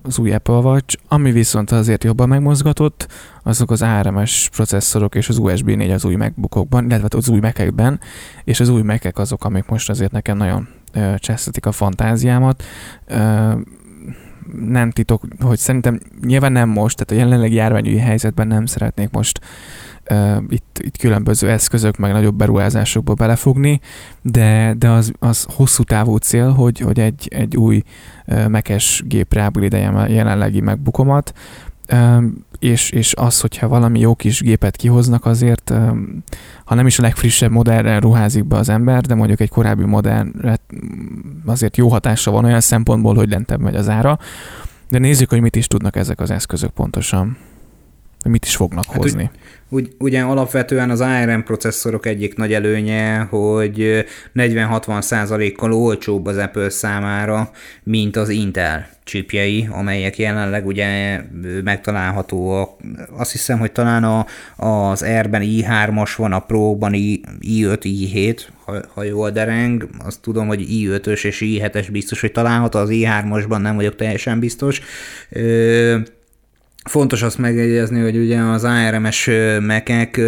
az 0.02 0.20
új 0.20 0.34
Apple 0.34 0.56
Watch, 0.56 0.98
ami 1.08 1.32
viszont 1.32 1.72
azért 1.72 2.04
jobban 2.04 2.28
megmozgatott, 2.28 3.08
azok 3.44 3.72
az 3.72 3.82
ARMS 3.82 4.50
processzorok 4.50 5.16
és 5.16 5.30
az 5.30 5.38
USB 5.38 5.70
4 5.70 5.92
az 5.92 6.06
új 6.06 6.16
MacBookokban, 6.16 6.86
illetve 6.86 7.18
az 7.18 7.30
új 7.30 7.40
mac 7.40 7.60
és 8.44 8.60
az 8.60 8.70
új 8.70 8.82
mac 8.82 9.20
azok, 9.20 9.44
amik 9.44 9.66
most 9.66 9.90
azért 9.90 10.12
nekem 10.12 10.38
nagyon 10.38 10.68
csesztetik 11.18 11.66
a 11.66 11.72
fantáziámat. 11.72 12.64
Nem 14.66 14.92
titok, 14.92 15.24
hogy 15.40 15.58
szerintem 15.58 16.00
nyilván 16.22 16.52
nem 16.52 16.70
most, 16.70 16.98
tehát 16.98 17.24
a 17.24 17.26
jelenlegi 17.26 17.56
járványügyi 17.56 17.98
helyzetben 17.98 18.48
nem 18.48 18.66
szeretnék 18.66 19.10
most 19.10 19.40
itt, 20.50 20.80
itt 20.84 20.98
különböző 20.98 21.50
eszközök, 21.50 21.98
meg 21.98 22.12
nagyobb 22.12 22.36
beruházásokba 22.36 23.14
belefogni, 23.14 23.80
de, 24.22 24.76
de 24.78 24.90
az, 24.90 25.12
az 25.20 25.46
hosszú 25.50 25.84
távú 25.84 26.16
cél, 26.16 26.50
hogy, 26.52 26.80
hogy 26.80 27.00
egy, 27.00 27.28
egy 27.32 27.58
új 27.58 27.84
mekes 28.48 29.04
gépre 29.06 29.48
upgrade 29.48 29.88
a 29.88 30.08
jelenlegi 30.08 30.62
megbukomat, 30.62 31.34
és, 32.60 32.90
és 32.90 33.14
az, 33.16 33.40
hogyha 33.40 33.68
valami 33.68 34.00
jó 34.00 34.16
kis 34.16 34.42
gépet 34.42 34.76
kihoznak, 34.76 35.26
azért, 35.26 35.74
ha 36.66 36.76
nem 36.76 36.88
is 36.88 37.00
a 37.00 37.02
legfrissebb 37.02 37.52
modellre 37.52 38.00
ruházik 38.00 38.46
be 38.46 38.58
az 38.58 38.70
ember, 38.70 39.02
de 39.02 39.16
mondjuk 39.16 39.40
egy 39.40 39.50
korábbi 39.50 39.86
modellre 39.86 40.60
azért 41.46 41.78
jó 41.78 41.88
hatása 41.88 42.32
van 42.32 42.46
olyan 42.46 42.62
szempontból, 42.62 43.16
hogy 43.16 43.30
lentebb 43.30 43.60
megy 43.60 43.76
az 43.76 43.90
ára. 43.90 44.20
De 44.90 45.00
nézzük, 45.00 45.30
hogy 45.30 45.42
mit 45.42 45.56
is 45.56 45.68
tudnak 45.68 45.96
ezek 45.96 46.20
az 46.20 46.32
eszközök 46.32 46.70
pontosan 46.70 47.38
mit 48.24 48.46
is 48.46 48.56
fognak 48.56 48.86
hát 48.86 48.96
hozni. 48.96 49.32
Úgy, 49.70 49.96
ugye 50.00 50.22
alapvetően 50.22 50.90
az 50.90 51.02
ARM 51.02 51.40
processzorok 51.40 52.06
egyik 52.06 52.36
nagy 52.36 52.54
előnye, 52.54 53.18
hogy 53.20 54.06
40-60 54.36 55.02
százalékkal 55.02 55.74
olcsóbb 55.74 56.26
az 56.26 56.38
Apple 56.38 56.70
számára, 56.70 57.52
mint 57.84 58.16
az 58.16 58.30
Intel 58.30 58.88
csipjei, 59.04 59.68
amelyek 59.72 60.18
jelenleg 60.18 60.66
ugye 60.66 61.22
megtalálhatóak. 61.64 62.70
Azt 63.18 63.32
hiszem, 63.32 63.60
hogy 63.60 63.72
talán 63.72 64.04
a, 64.04 64.26
az 64.56 65.06
R-ben 65.06 65.42
i3-as 65.46 66.12
van, 66.18 66.34
a 66.34 66.40
Pro-ban 66.40 66.94
I, 66.94 67.22
i5, 67.42 67.80
i7, 67.82 68.40
ha, 68.66 68.74
ha 68.94 69.04
jól 69.04 69.30
dereng. 69.32 69.88
Azt 70.06 70.22
tudom, 70.22 70.48
hogy 70.48 70.66
i5-ös 70.70 71.26
és 71.26 71.42
i7-es 71.46 71.88
biztos, 71.92 72.22
hogy 72.22 72.32
található, 72.32 72.80
az 72.80 72.90
i3-asban 72.92 73.62
nem 73.62 73.76
vagyok 73.76 73.96
teljesen 73.96 74.40
biztos. 74.40 74.82
Ö, 75.30 75.98
Fontos 76.84 77.22
azt 77.22 77.38
megjegyezni, 77.38 78.02
hogy 78.02 78.18
ugye 78.18 78.40
az 78.40 78.64
ARMS 78.64 79.30
mekek 79.60 80.22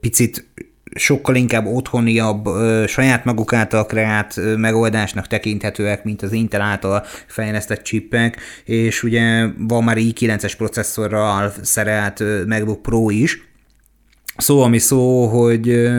picit 0.00 0.48
sokkal 0.94 1.34
inkább 1.34 1.66
otthoniabb, 1.66 2.48
saját 2.86 3.24
maguk 3.24 3.52
által 3.52 3.86
kreált 3.86 4.56
megoldásnak 4.56 5.26
tekinthetőek, 5.26 6.04
mint 6.04 6.22
az 6.22 6.32
Intel 6.32 6.60
által 6.60 7.04
fejlesztett 7.26 7.82
csippek, 7.82 8.36
és 8.64 9.02
ugye 9.02 9.46
van 9.58 9.84
már 9.84 9.96
i9-es 10.00 10.52
processzorral 10.56 11.52
szerelt 11.62 12.22
MacBook 12.46 12.82
Pro 12.82 13.10
is, 13.10 13.49
szó, 14.40 14.62
ami 14.62 14.78
szó, 14.78 15.26
hogy 15.26 15.90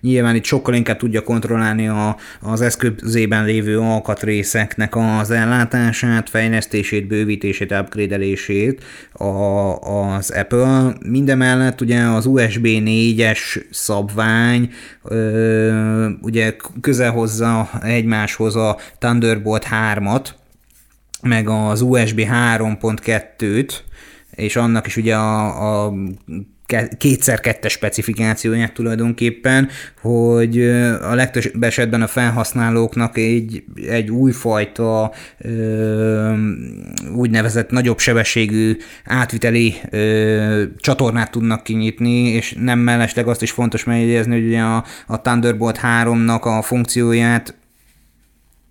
nyilván 0.00 0.34
itt 0.34 0.44
sokkal 0.44 0.74
inkább 0.74 0.96
tudja 0.96 1.22
kontrollálni 1.22 1.88
a, 1.88 2.16
az 2.40 2.60
eszközében 2.60 3.44
lévő 3.44 3.78
alkatrészeknek 3.78 4.96
az 4.96 5.30
ellátását, 5.30 6.30
fejlesztését, 6.30 7.06
bővítését, 7.06 7.72
upgrade-elését 7.72 8.84
a, 9.12 9.24
az 9.74 10.30
Apple. 10.30 10.96
Mindemellett 11.06 11.80
ugye 11.80 12.00
az 12.00 12.26
USB 12.26 12.66
4-es 12.66 13.38
szabvány 13.70 14.70
ugye 16.22 16.56
közel 16.80 17.10
hozza 17.10 17.70
egymáshoz 17.82 18.56
a 18.56 18.76
Thunderbolt 18.98 19.66
3-at, 19.94 20.26
meg 21.22 21.48
az 21.48 21.80
USB 21.80 22.20
3.2-t, 22.20 23.72
és 24.34 24.56
annak 24.56 24.86
is 24.86 24.96
ugye 24.96 25.16
a, 25.16 25.84
a 25.84 25.94
kétszer-kettes 26.98 27.72
specifikációját 27.72 28.72
tulajdonképpen, 28.72 29.68
hogy 30.00 30.60
a 31.02 31.14
legtöbb 31.14 31.62
esetben 31.62 32.02
a 32.02 32.06
felhasználóknak 32.06 33.16
egy, 33.16 33.64
egy 33.88 34.10
újfajta 34.10 35.12
ö, 35.38 36.32
úgynevezett 37.14 37.70
nagyobb 37.70 37.98
sebességű 37.98 38.76
átviteli 39.04 39.74
csatornát 40.76 41.30
tudnak 41.30 41.62
kinyitni, 41.62 42.28
és 42.28 42.54
nem 42.60 42.78
mellesleg 42.78 43.28
azt 43.28 43.42
is 43.42 43.50
fontos 43.50 43.84
megjegyezni, 43.84 44.32
hogy 44.32 44.46
ugye 44.46 44.60
a, 44.60 44.84
a 45.06 45.20
Thunderbolt 45.20 45.80
3-nak 45.82 46.40
a 46.40 46.62
funkcióját 46.62 47.57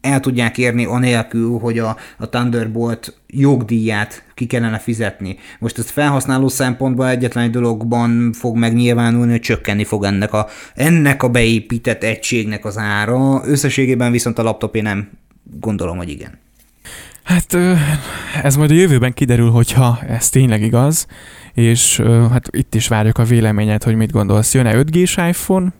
el 0.01 0.19
tudják 0.19 0.57
érni 0.57 0.85
anélkül, 0.85 1.59
hogy 1.59 1.79
a, 1.79 1.97
a 2.17 2.29
Thunderbolt 2.29 3.17
jogdíját 3.27 4.23
ki 4.33 4.45
kellene 4.45 4.77
fizetni. 4.79 5.37
Most 5.59 5.77
ezt 5.77 5.89
felhasználó 5.89 6.47
szempontból 6.47 7.09
egyetlen 7.09 7.43
egy 7.43 7.49
dologban 7.51 8.33
fog 8.33 8.57
megnyilvánulni, 8.57 9.31
hogy 9.31 9.39
csökkenni 9.39 9.83
fog 9.83 10.03
ennek 10.03 10.33
a, 10.33 10.47
ennek 10.75 11.23
a 11.23 11.29
beépített 11.29 12.03
egységnek 12.03 12.65
az 12.65 12.77
ára. 12.77 13.41
Összességében 13.45 14.11
viszont 14.11 14.39
a 14.39 14.43
laptopé 14.43 14.81
nem 14.81 15.09
gondolom, 15.59 15.97
hogy 15.97 16.09
igen. 16.09 16.39
Hát 17.23 17.57
ez 18.43 18.55
majd 18.55 18.71
a 18.71 18.73
jövőben 18.73 19.13
kiderül, 19.13 19.49
hogyha 19.49 19.99
ez 20.07 20.29
tényleg 20.29 20.61
igaz, 20.61 21.07
és 21.57 22.01
hát 22.31 22.47
itt 22.51 22.75
is 22.75 22.87
várjuk 22.87 23.17
a 23.17 23.23
véleményet, 23.23 23.83
hogy 23.83 23.95
mit 23.95 24.11
gondolsz. 24.11 24.53
Jön-e 24.53 24.75
5 24.75 24.91
g 24.91 24.95
iPhone? 25.27 25.73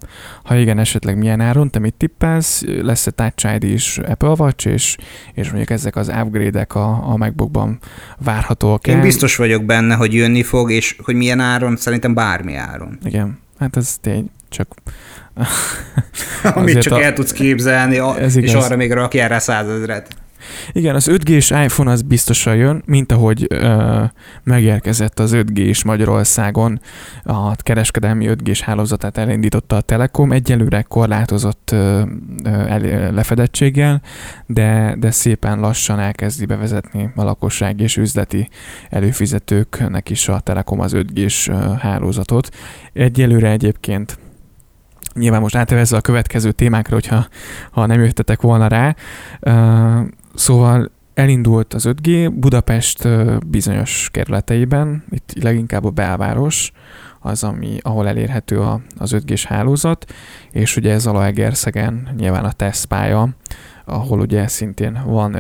Ha 0.44 0.56
igen, 0.56 0.80
esetleg 0.80 1.18
milyen 1.18 1.40
áron? 1.40 1.70
Te 1.70 1.80
mit 1.80 1.94
tippelsz? 1.94 2.64
Lesz-e 2.82 3.12
Touch 3.12 3.54
ID 3.56 3.64
is 3.64 3.98
Apple 3.98 4.34
Watch, 4.38 4.68
és, 4.68 4.98
és 5.34 5.48
mondjuk 5.48 5.70
ezek 5.70 5.96
az 5.96 6.08
upgrade-ek 6.08 6.76
a, 6.76 7.12
a 7.12 7.18
MacBookban 7.18 7.80
várhatóak 8.18 8.88
Én 8.88 9.02
biztos 9.02 9.36
vagyok 9.36 9.64
benne, 9.64 9.96
hogy 9.96 10.14
jönni 10.14 10.44
fog, 10.44 10.72
és 10.72 10.96
hogy 11.04 11.16
milyen 11.16 11.40
áron, 11.40 11.76
szerintem 11.76 12.14
bármi 12.14 12.56
áron. 12.56 12.98
Igen, 13.04 13.40
hát 13.60 13.78
ez 13.78 13.98
tény, 14.02 14.30
csak 14.50 14.68
Amit 16.44 16.78
csak 16.78 16.94
a... 16.94 17.04
el 17.04 17.14
tudsz 17.14 17.32
képzelni, 17.32 17.98
ez 17.98 18.36
és 18.36 18.50
igaz. 18.50 18.64
arra 18.64 18.76
még 18.76 18.92
rakjál 18.92 19.28
rá 19.28 19.40
százezret. 19.40 20.16
Igen, 20.72 20.96
az 20.96 21.10
5G-s 21.12 21.50
iPhone 21.50 21.92
az 21.92 22.02
biztosan 22.02 22.56
jön, 22.56 22.84
mint 22.86 23.12
ahogy 23.12 23.46
ö, 23.50 24.04
megérkezett 24.44 25.20
az 25.20 25.32
5G-s 25.34 25.84
Magyarországon, 25.84 26.82
a 27.24 27.56
kereskedelmi 27.56 28.26
5G-s 28.30 28.62
hálózatát 28.62 29.18
elindította 29.18 29.76
a 29.76 29.82
Telekom, 29.82 30.32
egyelőre 30.32 30.82
korlátozott 30.82 31.70
ö, 31.72 32.02
ö, 32.44 33.12
lefedettséggel, 33.12 34.02
de, 34.46 34.96
de 35.00 35.12
szépen 35.12 35.60
lassan 35.60 36.00
elkezdi 36.00 36.46
bevezetni 36.46 37.12
a 37.16 37.24
lakosság 37.24 37.80
és 37.80 37.98
üzleti 37.98 38.50
előfizetőknek 38.90 40.10
is 40.10 40.28
a 40.28 40.40
Telekom 40.40 40.80
az 40.80 40.92
5G-s 40.96 41.50
hálózatot. 41.80 42.50
Egyelőre 42.94 43.50
egyébként 43.50 44.18
nyilván 45.14 45.42
most 45.42 45.56
átvezve 45.56 45.98
a 45.98 46.02
következő 46.02 46.52
témákra, 46.52 46.94
hogyha 46.94 47.28
ha 47.72 47.86
nem 47.86 48.04
jöttetek 48.04 48.42
volna 48.42 48.68
rá. 48.68 48.96
Szóval 50.38 50.92
elindult 51.14 51.74
az 51.74 51.86
5G 51.88 52.32
Budapest 52.34 53.08
bizonyos 53.48 54.10
kerületeiben, 54.12 55.04
itt 55.10 55.44
leginkább 55.44 55.86
a 55.86 55.90
belváros, 55.90 56.72
az, 57.20 57.44
ami, 57.44 57.78
ahol 57.82 58.08
elérhető 58.08 58.62
a, 58.62 58.82
az 58.98 59.16
5G-s 59.16 59.46
hálózat, 59.46 60.14
és 60.52 60.76
ugye 60.76 60.94
ez 60.94 61.02
Zalaegerszegen 61.02 62.14
nyilván 62.18 62.46
a 62.46 62.52
tesztpálya, 62.52 63.30
ahol 63.86 64.20
ugye 64.20 64.48
szintén 64.48 65.02
van 65.06 65.36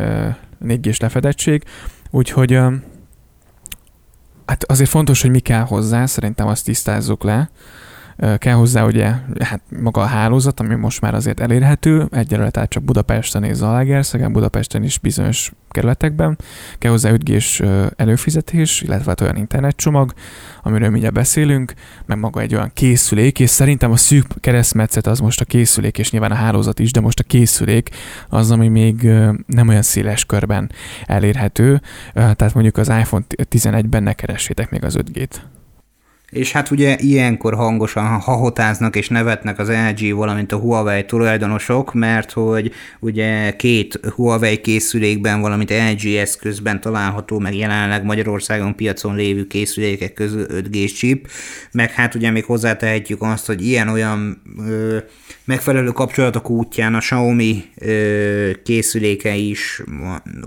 4G-s 0.63 0.99
lefedettség, 0.99 1.63
úgyhogy 2.10 2.60
hát 4.45 4.63
azért 4.63 4.89
fontos, 4.89 5.21
hogy 5.21 5.31
mi 5.31 5.39
kell 5.39 5.63
hozzá, 5.63 6.05
szerintem 6.05 6.47
azt 6.47 6.65
tisztázzuk 6.65 7.23
le, 7.23 7.49
Kell 8.38 8.53
hozzá 8.53 8.86
ugye 8.86 9.13
hát 9.39 9.62
maga 9.82 10.01
a 10.01 10.06
hálózat, 10.06 10.60
ami 10.60 10.75
most 10.75 11.01
már 11.01 11.13
azért 11.13 11.39
elérhető, 11.39 12.08
egyelőre 12.12 12.49
tehát 12.49 12.69
csak 12.69 12.84
Budapesten 12.84 13.43
és 13.43 13.56
Zalaegerszegen, 13.56 14.32
Budapesten 14.32 14.84
is 14.84 14.99
bizonyos 14.99 15.51
kerületekben. 15.69 16.38
Kell 16.77 16.91
hozzá 16.91 17.12
5 17.12 17.63
előfizetés, 17.95 18.82
illetve 18.82 19.10
hát 19.10 19.21
olyan 19.21 19.36
internetcsomag, 19.36 20.13
amiről 20.63 20.89
mindjárt 20.89 21.15
beszélünk, 21.15 21.73
meg 22.06 22.19
maga 22.19 22.41
egy 22.41 22.56
olyan 22.56 22.71
készülék, 22.73 23.39
és 23.39 23.49
szerintem 23.49 23.91
a 23.91 23.97
szűk 23.97 24.25
keresztmetszet 24.39 25.08
az 25.08 25.19
most 25.19 25.41
a 25.41 25.45
készülék, 25.45 25.97
és 25.97 26.12
nyilván 26.12 26.32
a 26.32 26.36
hálózat 26.36 26.80
is, 26.80 26.91
de 26.91 26.99
most 26.99 27.19
a 27.19 27.23
készülék 27.23 27.89
az, 28.30 28.51
ami 28.51 28.67
még 28.67 29.01
nem 29.45 29.67
olyan 29.67 29.82
széles 29.82 30.25
körben 30.25 30.71
elérhető, 31.06 31.82
tehát 32.13 32.53
mondjuk 32.53 32.77
az 32.77 32.88
iPhone 32.88 33.25
11-ben 33.30 34.03
ne 34.03 34.13
keressétek 34.13 34.69
még 34.69 34.84
az 34.84 34.97
5G-t. 34.99 35.36
És 36.31 36.51
hát 36.51 36.71
ugye 36.71 36.97
ilyenkor 36.99 37.53
hangosan 37.55 38.19
hahotáznak 38.19 38.95
és 38.95 39.09
nevetnek 39.09 39.59
az 39.59 39.69
LG, 39.69 40.15
valamint 40.15 40.51
a 40.51 40.57
Huawei 40.57 41.05
tulajdonosok, 41.05 41.93
mert 41.93 42.31
hogy 42.31 42.71
ugye 42.99 43.55
két 43.55 43.99
Huawei 44.15 44.61
készülékben, 44.61 45.41
valamint 45.41 45.69
LG 45.69 46.05
eszközben 46.05 46.81
található 46.81 47.39
meg 47.39 47.55
jelenleg 47.55 48.03
Magyarországon 48.03 48.75
piacon 48.75 49.15
lévő 49.15 49.47
készülékek 49.47 50.13
közül 50.13 50.45
5G 50.49 50.95
chip, 50.95 51.29
meg 51.71 51.91
hát 51.91 52.15
ugye 52.15 52.31
még 52.31 52.45
hozzátehetjük 52.45 53.21
azt, 53.21 53.45
hogy 53.45 53.65
ilyen-olyan 53.65 54.41
ö, 54.57 54.97
megfelelő 55.45 55.89
kapcsolatok 55.89 56.49
útján 56.49 56.95
a 56.95 56.99
Xiaomi 56.99 57.63
ö, 57.75 58.51
készüléke 58.63 59.35
is, 59.35 59.83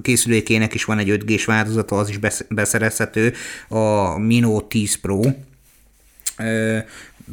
készülékének 0.02 0.74
is 0.74 0.84
van 0.84 0.98
egy 0.98 1.22
5G-s 1.24 1.44
változata, 1.44 1.96
az 1.96 2.08
is 2.08 2.18
beszerezhető, 2.48 3.32
a 3.68 4.18
Mino 4.18 4.60
10 4.60 4.94
Pro, 4.94 5.20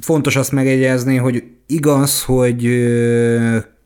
Fontos 0.02 0.36
azt 0.36 0.52
megegyezni, 0.52 1.15
hogy 1.15 1.43
igaz, 1.67 2.24
hogy 2.24 2.62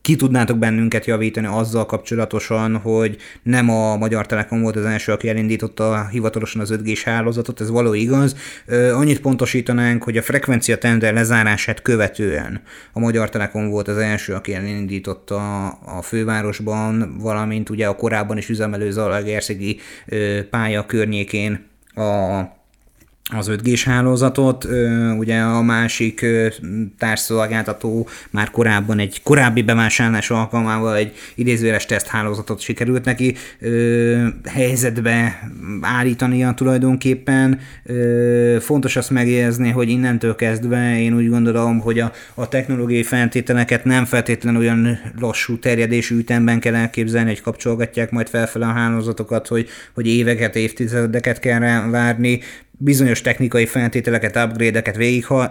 ki 0.01 0.15
tudnátok 0.15 0.57
bennünket 0.57 1.05
javítani 1.05 1.47
azzal 1.47 1.85
kapcsolatosan, 1.85 2.77
hogy 2.77 3.17
nem 3.43 3.69
a 3.69 3.97
Magyar 3.97 4.25
Telekom 4.25 4.61
volt 4.61 4.75
az 4.75 4.85
első, 4.85 5.11
aki 5.11 5.29
elindította 5.29 6.07
hivatalosan 6.07 6.61
az 6.61 6.73
5G-s 6.73 7.03
hálózatot, 7.03 7.61
ez 7.61 7.69
való 7.69 7.93
igaz. 7.93 8.35
Annyit 8.93 9.21
pontosítanánk, 9.21 10.03
hogy 10.03 10.17
a 10.17 10.21
frekvencia 10.21 10.77
tender 10.77 11.13
lezárását 11.13 11.81
követően 11.81 12.61
a 12.93 12.99
Magyar 12.99 13.29
Telekom 13.29 13.69
volt 13.69 13.87
az 13.87 13.97
első, 13.97 14.33
aki 14.33 14.53
elindította 14.53 15.67
a 15.67 16.01
fővárosban, 16.01 17.17
valamint 17.19 17.69
ugye 17.69 17.87
a 17.87 17.95
korábban 17.95 18.37
is 18.37 18.49
üzemelő 18.49 18.91
Zalaegerszegi 18.91 19.79
pálya 20.49 20.85
környékén 20.85 21.65
a 21.95 22.41
az 23.37 23.51
5G-s 23.51 23.83
hálózatot. 23.83 24.67
Ugye 25.17 25.39
a 25.39 25.61
másik 25.61 26.25
társszolgáltató 26.97 28.07
már 28.29 28.49
korábban 28.49 28.99
egy 28.99 29.21
korábbi 29.23 29.61
bevásárlás 29.61 30.29
alkalmával 30.29 30.95
egy 30.95 31.13
idézőjeles 31.35 31.85
teszthálózatot 31.85 32.59
sikerült 32.59 33.05
neki 33.05 33.35
helyzetbe 34.45 35.49
állítania 35.81 36.53
tulajdonképpen. 36.53 37.59
Fontos 38.59 38.95
azt 38.95 39.09
megjegyezni, 39.09 39.69
hogy 39.69 39.89
innentől 39.89 40.35
kezdve 40.35 40.99
én 40.99 41.15
úgy 41.15 41.29
gondolom, 41.29 41.79
hogy 41.79 41.99
a, 41.99 42.11
a 42.33 42.47
technológiai 42.47 43.03
feltételeket 43.03 43.85
nem 43.85 44.05
feltétlenül 44.05 44.59
olyan 44.59 44.99
lassú 45.19 45.59
terjedésű 45.59 46.17
ütemben 46.17 46.59
kell 46.59 46.75
elképzelni, 46.75 47.29
hogy 47.29 47.41
kapcsolgatják 47.41 48.11
majd 48.11 48.27
felfele 48.27 48.65
a 48.65 48.71
hálózatokat, 48.71 49.47
hogy, 49.47 49.67
hogy 49.93 50.07
éveket, 50.07 50.55
évtizedeket 50.55 51.39
kell 51.39 51.89
várni 51.89 52.39
bizonyos 52.83 53.21
technikai 53.21 53.65
feltételeket, 53.65 54.35
upgrade-eket 54.35 54.95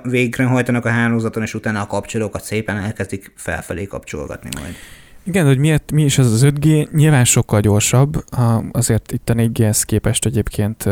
végrehajtanak 0.02 0.84
a 0.84 0.88
hálózaton, 0.88 1.42
és 1.42 1.54
utána 1.54 1.80
a 1.80 1.86
kapcsolókat 1.86 2.42
szépen 2.42 2.76
elkezdik 2.76 3.32
felfelé 3.36 3.84
kapcsolgatni 3.84 4.48
majd. 4.60 4.74
Igen, 5.22 5.46
hogy 5.46 5.58
miért, 5.58 5.92
mi 5.92 6.04
is 6.04 6.18
az 6.18 6.32
az 6.32 6.44
5G, 6.44 6.90
nyilván 6.90 7.24
sokkal 7.24 7.60
gyorsabb, 7.60 8.24
azért 8.72 9.12
itt 9.12 9.28
a 9.28 9.34
4G-hez 9.34 9.82
képest 9.84 10.26
egyébként 10.26 10.84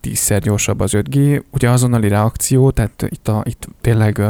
tízszer 0.00 0.40
gyorsabb 0.40 0.80
az 0.80 0.90
5G, 0.94 1.42
ugye 1.50 1.70
azonnali 1.70 2.08
reakció, 2.08 2.70
tehát 2.70 3.06
itt, 3.08 3.28
a, 3.28 3.42
itt 3.44 3.68
tényleg 3.80 4.20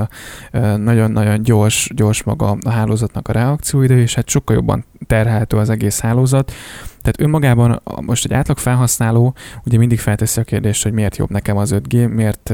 nagyon-nagyon 0.76 1.42
gyors, 1.42 1.90
gyors 1.94 2.22
maga 2.22 2.56
a 2.62 2.70
hálózatnak 2.70 3.28
a 3.28 3.32
reakcióidő, 3.32 4.00
és 4.00 4.14
hát 4.14 4.28
sokkal 4.28 4.56
jobban 4.56 4.84
terhelhető 5.06 5.56
az 5.56 5.70
egész 5.70 6.00
hálózat. 6.00 6.52
Tehát 7.08 7.20
önmagában 7.20 7.82
most 8.00 8.24
egy 8.24 8.32
átlag 8.32 8.58
felhasználó 8.58 9.34
ugye 9.64 9.78
mindig 9.78 9.98
felteszi 9.98 10.40
a 10.40 10.44
kérdést, 10.44 10.82
hogy 10.82 10.92
miért 10.92 11.16
jobb 11.16 11.30
nekem 11.30 11.56
az 11.56 11.74
5G, 11.74 12.14
miért 12.14 12.52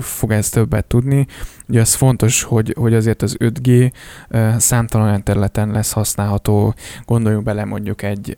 fog 0.00 0.30
ez 0.30 0.48
többet 0.48 0.84
tudni. 0.84 1.26
Ugye 1.68 1.80
az 1.80 1.94
fontos, 1.94 2.42
hogy, 2.42 2.74
hogy 2.78 2.94
azért 2.94 3.22
az 3.22 3.36
5G 3.38 3.92
számtalan 4.58 5.06
olyan 5.06 5.24
területen 5.24 5.70
lesz 5.70 5.92
használható. 5.92 6.74
Gondoljunk 7.04 7.44
bele 7.44 7.64
mondjuk 7.64 8.02
egy, 8.02 8.34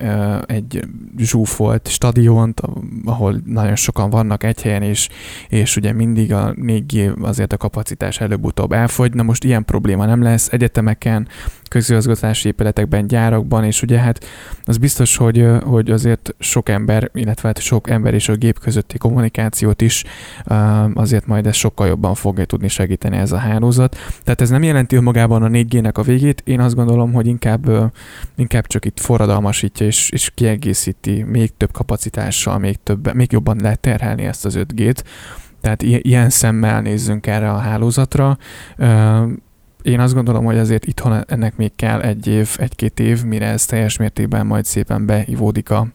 egy 0.46 0.84
zsúfolt 1.16 1.88
stadiont, 1.88 2.60
ahol 3.04 3.40
nagyon 3.44 3.76
sokan 3.76 4.10
vannak 4.10 4.44
egy 4.44 4.62
helyen, 4.62 4.82
és, 4.82 5.08
és 5.48 5.76
ugye 5.76 5.92
mindig 5.92 6.32
a 6.32 6.54
4G 6.54 7.22
azért 7.22 7.52
a 7.52 7.56
kapacitás 7.56 8.20
előbb-utóbb 8.20 8.72
elfogy. 8.72 9.14
Na 9.14 9.22
most 9.22 9.44
ilyen 9.44 9.64
probléma 9.64 10.06
nem 10.06 10.22
lesz. 10.22 10.48
Egyetemeken, 10.52 11.28
közigazgatási 11.68 12.48
épületekben, 12.48 13.06
gyárakban, 13.06 13.64
és 13.64 13.82
ugye 13.82 13.98
hát 13.98 14.24
az 14.64 14.76
biztos, 14.76 15.16
hogy, 15.16 15.41
hogy 15.64 15.90
azért 15.90 16.35
sok 16.38 16.68
ember, 16.68 17.11
illetve 17.14 17.48
hát 17.48 17.59
sok 17.59 17.90
ember 17.90 18.14
és 18.14 18.28
a 18.28 18.35
gép 18.35 18.59
közötti 18.59 18.98
kommunikációt 18.98 19.81
is 19.81 20.05
azért 20.94 21.26
majd 21.26 21.46
ez 21.46 21.57
sokkal 21.57 21.87
jobban 21.87 22.14
fogja 22.14 22.44
tudni 22.44 22.68
segíteni 22.68 23.16
ez 23.16 23.33
a 23.33 23.37
hálózat. 23.37 23.96
Tehát 24.24 24.40
ez 24.40 24.50
nem 24.50 24.62
jelenti 24.62 24.96
önmagában 24.96 25.42
a 25.42 25.48
4G-nek 25.48 25.94
a 25.94 26.02
végét, 26.02 26.42
én 26.44 26.61
azt 26.61 26.74
gondolom, 26.74 27.12
hogy 27.12 27.26
inkább, 27.26 27.92
inkább 28.37 28.66
csak 28.66 28.85
itt 28.85 29.00
forradalmasítja 29.00 29.87
és, 29.87 30.11
és 30.11 30.31
kiegészíti 30.35 31.22
még 31.22 31.57
több 31.57 31.72
kapacitással, 31.72 32.59
még, 32.59 32.78
több, 32.83 33.14
még 33.14 33.33
jobban 33.33 33.59
lehet 33.61 33.81
terhelni 33.81 34.24
ezt 34.24 34.44
az 34.44 34.59
5G-t. 34.59 35.02
Tehát 35.61 35.83
ilyen 35.83 36.31
szemmel 36.31 36.81
nézzünk 36.81 37.26
erre 37.26 37.50
a 37.50 37.57
hálózatra 37.57 38.38
én 39.82 40.00
azt 40.00 40.14
gondolom, 40.14 40.44
hogy 40.44 40.58
azért 40.58 40.86
itthon 40.86 41.24
ennek 41.26 41.56
még 41.56 41.72
kell 41.76 42.00
egy 42.00 42.26
év, 42.26 42.56
egy-két 42.58 43.00
év, 43.00 43.24
mire 43.24 43.46
ez 43.46 43.64
teljes 43.64 43.96
mértékben 43.96 44.46
majd 44.46 44.64
szépen 44.64 45.06
beivódik 45.06 45.70
a, 45.70 45.86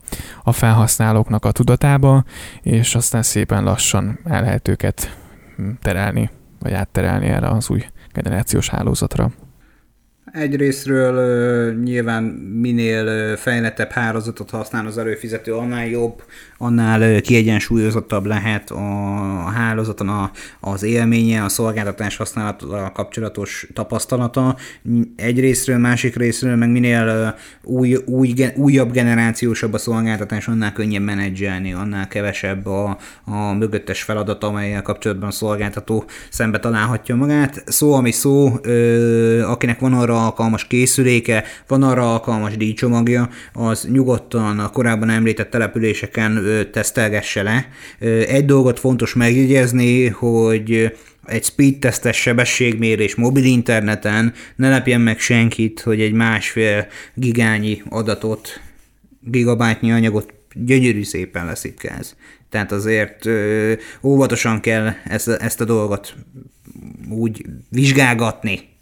a 0.42 0.52
felhasználóknak 0.52 1.44
a 1.44 1.52
tudatába, 1.52 2.24
és 2.62 2.94
aztán 2.94 3.22
szépen 3.22 3.64
lassan 3.64 4.18
el 4.24 4.42
lehet 4.42 4.68
őket 4.68 5.16
terelni, 5.82 6.30
vagy 6.58 6.72
átterelni 6.72 7.26
erre 7.26 7.48
az 7.48 7.70
új 7.70 7.84
generációs 8.12 8.68
hálózatra. 8.68 9.30
Egyrésztről 10.32 11.74
nyilván 11.82 12.22
minél 12.60 13.36
fejlettebb 13.36 13.90
hálózatot 13.90 14.50
használ 14.50 14.86
az 14.86 14.98
előfizető, 14.98 15.54
annál 15.54 15.86
jobb, 15.86 16.22
annál 16.58 17.20
kiegyensúlyozottabb 17.20 18.26
lehet 18.26 18.70
a 18.70 18.80
hálózaton 19.54 20.30
az 20.60 20.82
élménye, 20.82 21.44
a 21.44 21.48
szolgáltatás 21.48 22.16
használattal 22.16 22.92
kapcsolatos 22.92 23.66
tapasztalata. 23.74 24.56
Egyrésztről, 25.16 25.78
másik 25.78 26.16
részről 26.16 26.56
meg 26.56 26.70
minél 26.70 27.34
új, 27.62 27.94
új, 27.94 28.34
újabb 28.56 28.92
generációsabb 28.92 29.72
a 29.72 29.78
szolgáltatás, 29.78 30.48
annál 30.48 30.72
könnyebb 30.72 31.02
menedzselni, 31.02 31.72
annál 31.72 32.08
kevesebb 32.08 32.66
a, 32.66 32.98
a 33.24 33.52
mögöttes 33.52 34.02
feladat, 34.02 34.44
amelyel 34.44 34.82
kapcsolatban 34.82 35.28
a 35.28 35.32
szolgáltató 35.32 36.04
szembe 36.30 36.58
találhatja 36.58 37.16
magát. 37.16 37.62
Szó, 37.66 37.92
ami 37.92 38.10
szó, 38.10 38.52
akinek 39.42 39.78
van 39.80 39.92
arra 39.92 40.17
alkalmas 40.18 40.66
készüléke, 40.66 41.44
van 41.66 41.82
arra 41.82 42.12
alkalmas 42.12 42.56
díjcsomagja, 42.56 43.28
az 43.52 43.88
nyugodtan 43.90 44.58
a 44.58 44.70
korábban 44.70 45.10
említett 45.10 45.50
településeken 45.50 46.46
tesztelgesse 46.72 47.42
le. 47.42 47.68
Egy 48.28 48.44
dolgot 48.44 48.78
fontos 48.78 49.14
megjegyezni, 49.14 50.06
hogy 50.08 50.92
egy 51.24 51.44
speed 51.44 51.78
tesztes 51.78 52.16
sebességmérés 52.16 53.14
mobil 53.14 53.44
interneten 53.44 54.32
ne 54.56 54.68
lepjen 54.68 55.00
meg 55.00 55.18
senkit, 55.18 55.80
hogy 55.80 56.00
egy 56.00 56.12
másfél 56.12 56.86
gigányi 57.14 57.82
adatot, 57.88 58.60
gigabájtnyi 59.20 59.92
anyagot 59.92 60.32
gyönyörű 60.54 61.04
szépen 61.04 61.46
leszipkáz. 61.46 62.16
Tehát 62.50 62.72
azért 62.72 63.26
ö, 63.26 63.72
óvatosan 64.02 64.60
kell 64.60 64.92
ezt, 65.04 65.28
ezt 65.28 65.60
a 65.60 65.64
dolgot 65.64 66.14
úgy 67.08 67.44
vizsgálgatni. 67.68 68.76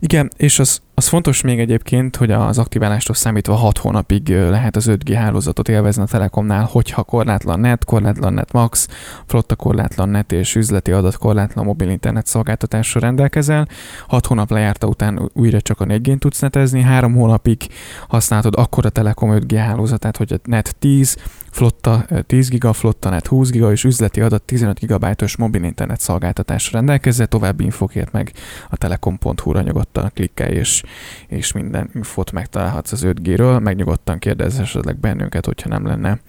Igen, 0.00 0.30
és 0.36 0.58
az, 0.58 0.82
az 0.98 1.08
fontos 1.08 1.40
még 1.40 1.60
egyébként, 1.60 2.16
hogy 2.16 2.30
az 2.30 2.58
aktiválástól 2.58 3.14
számítva 3.14 3.54
6 3.54 3.78
hónapig 3.78 4.28
lehet 4.28 4.76
az 4.76 4.86
5G 4.90 5.14
hálózatot 5.16 5.68
élvezni 5.68 6.02
a 6.02 6.06
Telekomnál, 6.06 6.68
hogyha 6.70 7.02
korlátlan 7.02 7.60
net, 7.60 7.84
korlátlan 7.84 8.32
net 8.32 8.52
max, 8.52 8.88
flotta 9.26 9.56
korlátlan 9.56 10.08
net 10.08 10.32
és 10.32 10.54
üzleti 10.54 10.92
adat 10.92 11.16
korlátlan 11.16 11.64
mobil 11.64 11.88
internet 11.88 12.26
szolgáltatásra 12.26 13.00
rendelkezel. 13.00 13.68
6 14.08 14.26
hónap 14.26 14.50
lejárta 14.50 14.86
után 14.86 15.30
újra 15.32 15.60
csak 15.60 15.80
a 15.80 15.84
4 15.84 16.16
tudsz 16.18 16.40
netezni, 16.40 16.82
3 16.82 17.14
hónapig 17.14 17.62
használhatod 18.08 18.54
akkor 18.56 18.86
a 18.86 18.90
Telekom 18.90 19.30
5G 19.32 19.54
hálózatát, 19.58 20.16
hogy 20.16 20.32
a 20.32 20.36
net 20.44 20.76
10, 20.78 21.16
flotta 21.50 22.06
10 22.26 22.48
giga, 22.48 22.72
flotta 22.72 23.10
net 23.10 23.26
20 23.26 23.50
giga 23.50 23.72
és 23.72 23.84
üzleti 23.84 24.20
adat 24.20 24.42
15 24.42 24.78
gigabájtos 24.78 25.36
mobil 25.36 25.62
internet 25.62 26.00
szolgáltatásra 26.00 26.78
rendelkezze, 26.78 27.26
további 27.26 27.64
infokért 27.64 28.12
meg 28.12 28.32
a 28.68 28.76
telekom.hu-ra 28.76 29.60
nyugodtan 29.60 30.10
klikkelj 30.14 30.54
és, 30.54 30.82
és 31.26 31.52
minden 31.52 31.90
infot 31.94 32.32
megtalálhatsz 32.32 32.92
az 32.92 33.02
5G-ről, 33.06 33.62
meg 33.62 33.76
nyugodtan 33.76 34.18
kérdezz 34.18 34.58
esetleg 34.58 34.98
bennünket, 34.98 35.44
hogyha 35.44 35.68
nem 35.68 35.86
lenne 35.86 36.20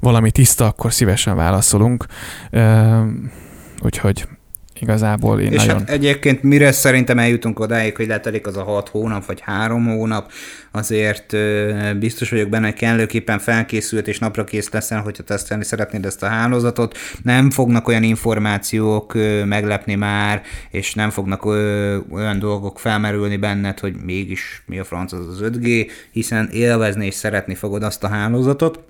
valami 0.00 0.30
tiszta, 0.30 0.66
akkor 0.66 0.92
szívesen 0.92 1.36
válaszolunk. 1.36 2.06
Úgyhogy 3.82 4.28
igazából 4.80 5.40
én 5.40 5.52
És 5.52 5.64
nagyon... 5.64 5.78
hát 5.78 5.90
egyébként 5.90 6.42
mire 6.42 6.72
szerintem 6.72 7.18
eljutunk 7.18 7.60
odáig, 7.60 7.96
hogy 7.96 8.06
letelik 8.06 8.46
az 8.46 8.56
a 8.56 8.62
hat 8.62 8.88
hónap, 8.88 9.26
vagy 9.26 9.40
három 9.40 9.86
hónap, 9.86 10.30
azért 10.72 11.36
biztos 11.98 12.30
vagyok 12.30 12.48
benne, 12.48 12.66
hogy 12.66 12.74
kellőképpen 12.74 13.38
felkészült 13.38 14.08
és 14.08 14.18
napra 14.18 14.44
kész 14.44 14.70
leszel, 14.70 15.00
hogyha 15.00 15.22
tesztelni 15.22 15.64
szeretnéd 15.64 16.04
ezt 16.04 16.22
a 16.22 16.26
hálózatot. 16.26 16.98
Nem 17.22 17.50
fognak 17.50 17.88
olyan 17.88 18.02
információk 18.02 19.14
meglepni 19.44 19.94
már, 19.94 20.42
és 20.70 20.94
nem 20.94 21.10
fognak 21.10 21.44
olyan 22.10 22.38
dolgok 22.38 22.78
felmerülni 22.78 23.36
benned, 23.36 23.78
hogy 23.78 23.94
mégis 24.04 24.62
mi 24.66 24.78
a 24.78 24.84
franc 24.84 25.12
az 25.12 25.26
az 25.26 25.40
5G, 25.42 25.90
hiszen 26.10 26.48
élvezni 26.52 27.06
és 27.06 27.14
szeretni 27.14 27.54
fogod 27.54 27.82
azt 27.82 28.04
a 28.04 28.08
hálózatot. 28.08 28.80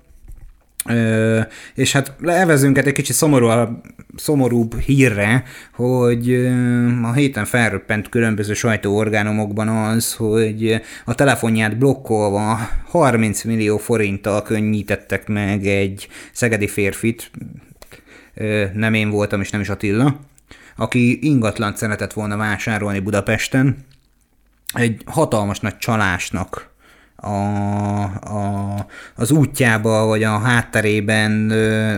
És 1.75 1.91
hát 1.91 2.13
levezünk 2.19 2.77
egy 2.77 2.91
kicsit 2.91 3.15
szomorú, 3.15 3.81
szomorúbb 4.15 4.79
hírre, 4.79 5.43
hogy 5.73 6.33
a 7.03 7.13
héten 7.13 7.45
felröppent 7.45 8.09
különböző 8.09 8.53
sajtóorgánumokban 8.53 9.67
az, 9.67 10.13
hogy 10.13 10.81
a 11.05 11.15
telefonját 11.15 11.77
blokkolva 11.77 12.59
30 12.87 13.43
millió 13.43 13.77
forinttal 13.77 14.41
könnyítettek 14.41 15.27
meg 15.27 15.65
egy 15.65 16.07
szegedi 16.31 16.67
férfit, 16.67 17.31
nem 18.73 18.93
én 18.93 19.09
voltam, 19.09 19.41
és 19.41 19.49
nem 19.49 19.61
is 19.61 19.69
Attila, 19.69 20.19
aki 20.75 21.19
ingatlant 21.21 21.77
szeretett 21.77 22.13
volna 22.13 22.37
vásárolni 22.37 22.99
Budapesten, 22.99 23.77
egy 24.73 25.01
hatalmas 25.05 25.59
nagy 25.59 25.77
csalásnak 25.77 26.69
a, 27.21 28.03
a, 28.03 28.85
az 29.15 29.31
útjába 29.31 30.05
vagy 30.05 30.23
a 30.23 30.37
hátterében 30.37 31.51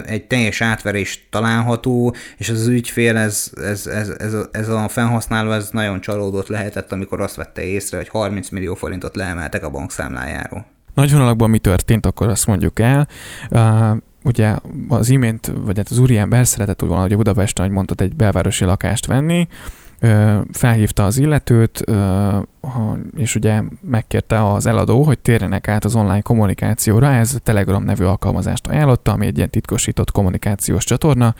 egy 0.05 0.23
teljes 0.23 0.61
átverés 0.61 1.27
található, 1.29 2.15
és 2.37 2.49
az 2.49 2.67
ügyfél, 2.67 3.17
ez, 3.17 3.51
ez, 3.63 3.87
ez, 3.87 4.09
ez, 4.09 4.35
ez 4.51 4.67
a 4.67 4.87
felhasználó 4.87 5.51
ez 5.51 5.69
nagyon 5.71 6.01
csalódott 6.01 6.47
lehetett, 6.47 6.91
amikor 6.91 7.21
azt 7.21 7.35
vette 7.35 7.61
észre, 7.61 7.97
hogy 7.97 8.09
30 8.09 8.49
millió 8.49 8.75
forintot 8.75 9.15
leemeltek 9.15 9.63
a 9.63 9.69
bankszámlájáról. 9.69 10.65
Nagy 10.93 11.11
vonalakban 11.11 11.49
mi 11.49 11.59
történt, 11.59 12.05
akkor 12.05 12.27
azt 12.27 12.47
mondjuk 12.47 12.79
el. 12.79 13.07
Uh, 13.49 13.97
ugye 14.23 14.55
az 14.87 15.09
imént, 15.09 15.51
vagy 15.65 15.77
hát 15.77 15.89
az 15.89 15.97
úriember 15.97 16.47
szeretett 16.47 16.81
úgy 16.81 16.87
volna, 16.87 17.03
hogy 17.03 17.13
a 17.13 17.17
Budapesten, 17.17 17.65
hogy 17.65 17.73
mondtad, 17.73 18.01
egy 18.01 18.15
belvárosi 18.15 18.65
lakást 18.65 19.05
venni, 19.05 19.47
felhívta 20.51 21.05
az 21.05 21.17
illetőt, 21.17 21.83
és 23.17 23.35
ugye 23.35 23.61
megkérte 23.81 24.51
az 24.51 24.65
eladó, 24.65 25.03
hogy 25.03 25.19
térjenek 25.19 25.67
át 25.67 25.85
az 25.85 25.95
online 25.95 26.21
kommunikációra, 26.21 27.11
ez 27.11 27.33
a 27.33 27.39
Telegram 27.39 27.83
nevű 27.83 28.03
alkalmazást 28.03 28.67
ajánlotta, 28.67 29.11
ami 29.11 29.25
egy 29.25 29.37
ilyen 29.37 29.49
titkosított 29.49 30.11
kommunikációs 30.11 30.83
csatorna. 30.83 31.35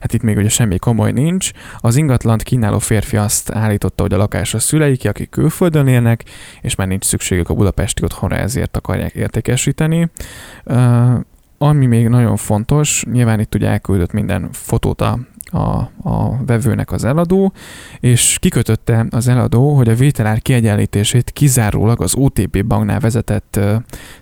Hát 0.00 0.12
itt 0.12 0.22
még 0.22 0.36
ugye 0.36 0.48
semmi 0.48 0.78
komoly 0.78 1.12
nincs. 1.12 1.50
Az 1.78 1.96
ingatlant 1.96 2.42
kínáló 2.42 2.78
férfi 2.78 3.16
azt 3.16 3.50
állította, 3.50 4.02
hogy 4.02 4.12
a 4.12 4.16
lakás 4.16 4.54
a 4.54 4.58
szüleik, 4.58 5.04
akik 5.04 5.30
külföldön 5.30 5.86
élnek, 5.86 6.24
és 6.60 6.74
már 6.74 6.86
nincs 6.86 7.04
szükségük 7.04 7.48
a 7.48 7.54
budapesti 7.54 8.04
otthonra, 8.04 8.36
ezért 8.36 8.76
akarják 8.76 9.14
értékesíteni. 9.14 10.10
Ami 11.58 11.86
még 11.86 12.08
nagyon 12.08 12.36
fontos, 12.36 13.04
nyilván 13.12 13.40
itt 13.40 13.54
ugye 13.54 13.68
elküldött 13.68 14.12
minden 14.12 14.48
fotót 14.52 15.00
a 15.00 15.18
a, 15.50 15.76
a 16.10 16.44
vevőnek 16.46 16.92
az 16.92 17.04
eladó, 17.04 17.52
és 18.00 18.38
kikötötte 18.40 19.06
az 19.10 19.28
eladó, 19.28 19.74
hogy 19.74 19.88
a 19.88 19.94
vételár 19.94 20.42
kiegyenlítését 20.42 21.30
kizárólag 21.30 22.02
az 22.02 22.14
OTP 22.14 22.66
banknál 22.66 23.00
vezetett 23.00 23.60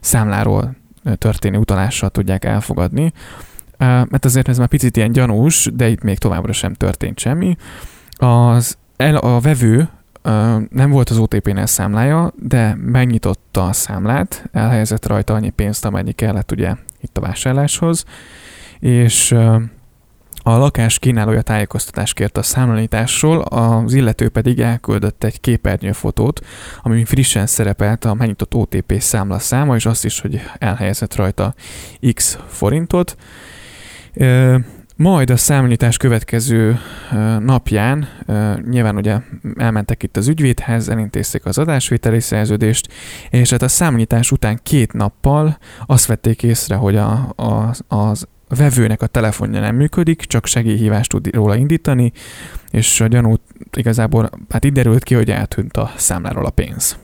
számláról 0.01 0.77
történő 1.19 1.59
utalással 1.59 2.11
tudják 2.11 2.45
elfogadni. 2.45 3.13
Mert 3.79 4.25
azért 4.25 4.49
ez 4.49 4.59
már 4.59 4.69
picit 4.69 4.97
ilyen 4.97 5.13
gyanús, 5.13 5.71
de 5.75 5.89
itt 5.89 6.03
még 6.03 6.19
továbbra 6.19 6.53
sem 6.53 6.75
történt 6.75 7.19
semmi. 7.19 7.57
Az 8.11 8.77
el, 8.97 9.17
a 9.17 9.41
vevő 9.41 9.89
nem 10.71 10.91
volt 10.91 11.11
az 11.11 11.19
OTP-nél 11.19 11.67
számlája, 11.67 12.33
de 12.37 12.77
megnyitotta 12.81 13.65
a 13.65 13.73
számlát, 13.73 14.49
elhelyezett 14.53 15.07
rajta 15.07 15.35
annyi 15.35 15.51
pénzt, 15.51 15.85
amennyi 15.85 16.13
kellett 16.13 16.53
ugye 16.53 16.75
itt 17.01 17.19
a 17.19 17.21
vásárláshoz, 17.21 18.05
és 18.79 19.35
a 20.49 20.59
lakás 20.59 20.99
kínálója 20.99 21.43
tájékoztatást 21.43 22.15
kért 22.15 22.39
a 22.39 22.43
számlálításról, 22.43 23.41
az 23.41 23.95
illető 23.95 24.29
pedig 24.29 24.61
elküldött 24.61 25.25
egy 25.25 25.41
képernyőfotót, 25.41 26.41
ami 26.83 27.05
frissen 27.05 27.47
szerepelt 27.47 28.05
a 28.05 28.15
megnyitott 28.15 28.55
OTP 28.55 28.95
számla 28.99 29.39
száma, 29.39 29.75
és 29.75 29.87
azt 29.87 30.05
is, 30.05 30.21
hogy 30.21 30.41
elhelyezett 30.59 31.15
rajta 31.15 31.55
X 32.15 32.39
forintot. 32.47 33.17
Majd 34.97 35.31
a 35.31 35.37
számlítás 35.37 35.97
következő 35.97 36.79
napján 37.39 38.09
nyilván 38.69 38.97
ugye 38.97 39.19
elmentek 39.57 40.03
itt 40.03 40.17
az 40.17 40.29
ügyvédhez, 40.29 40.89
elintézték 40.89 41.45
az 41.45 41.59
adásvételi 41.59 42.21
szerződést, 42.21 42.93
és 43.31 43.51
hát 43.51 43.63
a 43.63 43.69
számlítás 43.69 44.31
után 44.31 44.61
két 44.63 44.93
nappal 44.93 45.59
azt 45.87 46.07
vették 46.07 46.43
észre, 46.43 46.75
hogy 46.75 46.97
a, 46.97 47.33
a, 47.37 47.75
az 47.89 48.27
a 48.49 48.55
vevőnek 48.55 49.03
a 49.03 49.07
telefonja 49.07 49.61
nem 49.61 49.77
működik, 49.77 50.21
csak 50.21 50.47
segélyhívást 50.47 51.11
tud 51.11 51.35
róla 51.35 51.57
indítani, 51.57 52.13
és 52.71 53.01
a 53.01 53.07
gyanút 53.07 53.41
igazából, 53.77 54.31
hát 54.49 54.65
így 54.65 54.73
derült 54.73 55.03
ki, 55.03 55.15
hogy 55.15 55.31
eltűnt 55.31 55.77
a 55.77 55.93
számláról 55.97 56.47
a 56.47 56.51
pénz. 56.51 56.99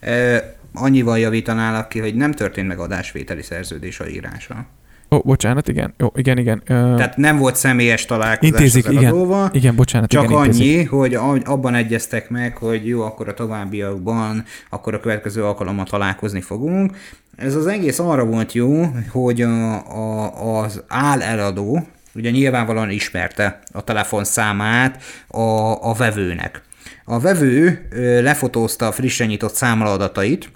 E, 0.00 0.56
annyival 0.74 1.18
javítanálak 1.18 1.88
ki, 1.88 1.98
hogy 1.98 2.14
nem 2.14 2.32
történt 2.32 2.68
meg 2.68 2.78
adásvételi 2.78 3.42
szerződés 3.42 4.00
a 4.00 4.08
írása. 4.08 4.66
Ó, 5.10 5.18
bocsánat, 5.18 5.68
igen, 5.68 5.94
jó, 5.98 6.12
igen, 6.14 6.38
igen. 6.38 6.62
Ö... 6.66 6.94
Tehát 6.96 7.16
nem 7.16 7.38
volt 7.38 7.56
személyes 7.56 8.04
találkozás 8.04 8.50
intézik, 8.50 8.86
az 8.86 8.92
igen, 8.92 9.50
igen, 9.52 9.76
bocsánat, 9.76 10.10
csak 10.10 10.24
igen, 10.24 10.36
annyi, 10.36 10.46
intézik. 10.46 10.90
hogy 10.90 11.14
abban 11.44 11.74
egyeztek 11.74 12.30
meg, 12.30 12.56
hogy 12.56 12.86
jó, 12.86 13.02
akkor 13.02 13.28
a 13.28 13.34
továbbiakban, 13.34 14.44
akkor 14.70 14.94
a 14.94 15.00
következő 15.00 15.44
alkalommal 15.44 15.84
találkozni 15.84 16.40
fogunk. 16.40 16.96
Ez 17.36 17.54
az 17.54 17.66
egész 17.66 17.98
arra 17.98 18.24
volt 18.24 18.52
jó, 18.52 18.86
hogy 19.10 19.42
a, 19.42 19.74
a, 19.74 20.62
az 20.62 20.82
eladó, 21.20 21.86
ugye 22.14 22.30
nyilvánvalóan 22.30 22.90
ismerte 22.90 23.60
a 23.72 23.84
telefonszámát 23.84 25.02
a, 25.28 25.40
a 25.88 25.92
vevőnek. 25.92 26.62
A 27.04 27.18
vevő 27.18 27.88
lefotózta 28.22 28.86
a 28.86 28.92
frissen 28.92 29.26
nyitott 29.26 29.54
számladatait, 29.54 30.52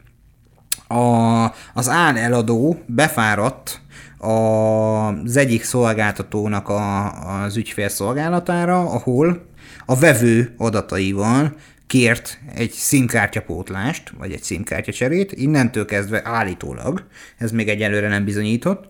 a, 0.89 1.45
az 1.75 1.89
eladó 1.89 2.83
befáradt 2.87 3.81
az 4.19 5.37
egyik 5.37 5.65
szolgáltatónak 5.65 6.69
a, 6.69 7.13
az 7.43 7.57
ügyfél 7.57 7.89
szolgálatára, 7.89 8.81
ahol 8.81 9.47
a 9.87 9.97
vevő 9.97 10.55
adataival 10.59 11.55
kért 11.89 12.41
egy 12.55 12.73
SIM-kártyapótlást, 12.73 14.13
vagy 14.19 14.33
egy 14.33 14.45
SIM-kártya 14.45 14.93
cserét, 14.93 15.33
innentől 15.33 15.85
kezdve 15.85 16.21
állítólag, 16.25 17.07
ez 17.37 17.51
még 17.51 17.69
egyelőre 17.69 18.09
nem 18.09 18.25
bizonyított, 18.25 18.89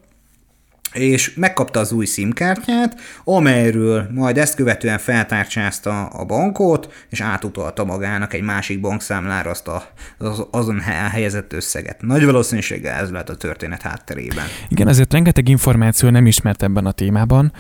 és 0.93 1.35
megkapta 1.35 1.81
az 1.81 1.93
új 1.93 2.07
SIM-kártyát, 2.07 3.01
amelyről 3.25 4.07
majd 4.15 4.39
ezt 4.39 4.55
követően 4.55 4.99
feltárcsázta 4.99 6.07
a 6.07 6.25
bankot, 6.25 7.07
és 7.09 7.21
átutalta 7.21 7.85
magának 7.85 8.33
egy 8.33 8.43
másik 8.43 8.81
bankszámlára 8.81 9.51
azt 9.51 9.69
a, 9.69 9.83
az, 10.19 10.47
azon 10.51 10.81
helyezett 11.11 11.53
összeget. 11.53 12.03
Nagy 12.03 12.25
valószínűséggel 12.25 13.01
ez 13.03 13.11
lehet 13.11 13.31
a 13.31 13.37
történet 13.37 13.83
hátterében. 13.83 14.45
Igen, 14.69 14.89
ezért 14.89 15.13
rengeteg 15.13 15.49
információ 15.49 16.09
nem 16.09 16.27
ismert 16.27 16.63
ebben 16.63 16.87
a 16.87 16.93
témában. 16.93 17.53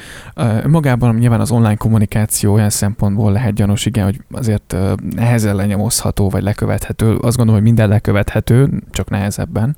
Magában 0.67 1.15
nyilván 1.15 1.41
az 1.41 1.51
online 1.51 1.77
kommunikáció 1.77 2.53
olyan 2.53 2.71
szempontból 2.71 3.33
lehet 3.33 3.55
gyanús, 3.55 3.87
igen, 3.87 4.05
hogy 4.05 4.21
azért 4.31 4.77
nehezen 5.15 5.57
lenyomozható, 5.57 6.29
vagy 6.29 6.43
lekövethető. 6.43 7.07
Azt 7.11 7.37
gondolom, 7.37 7.55
hogy 7.55 7.63
minden 7.63 7.89
lekövethető, 7.89 8.69
csak 8.91 9.11
nehezebben. 9.11 9.77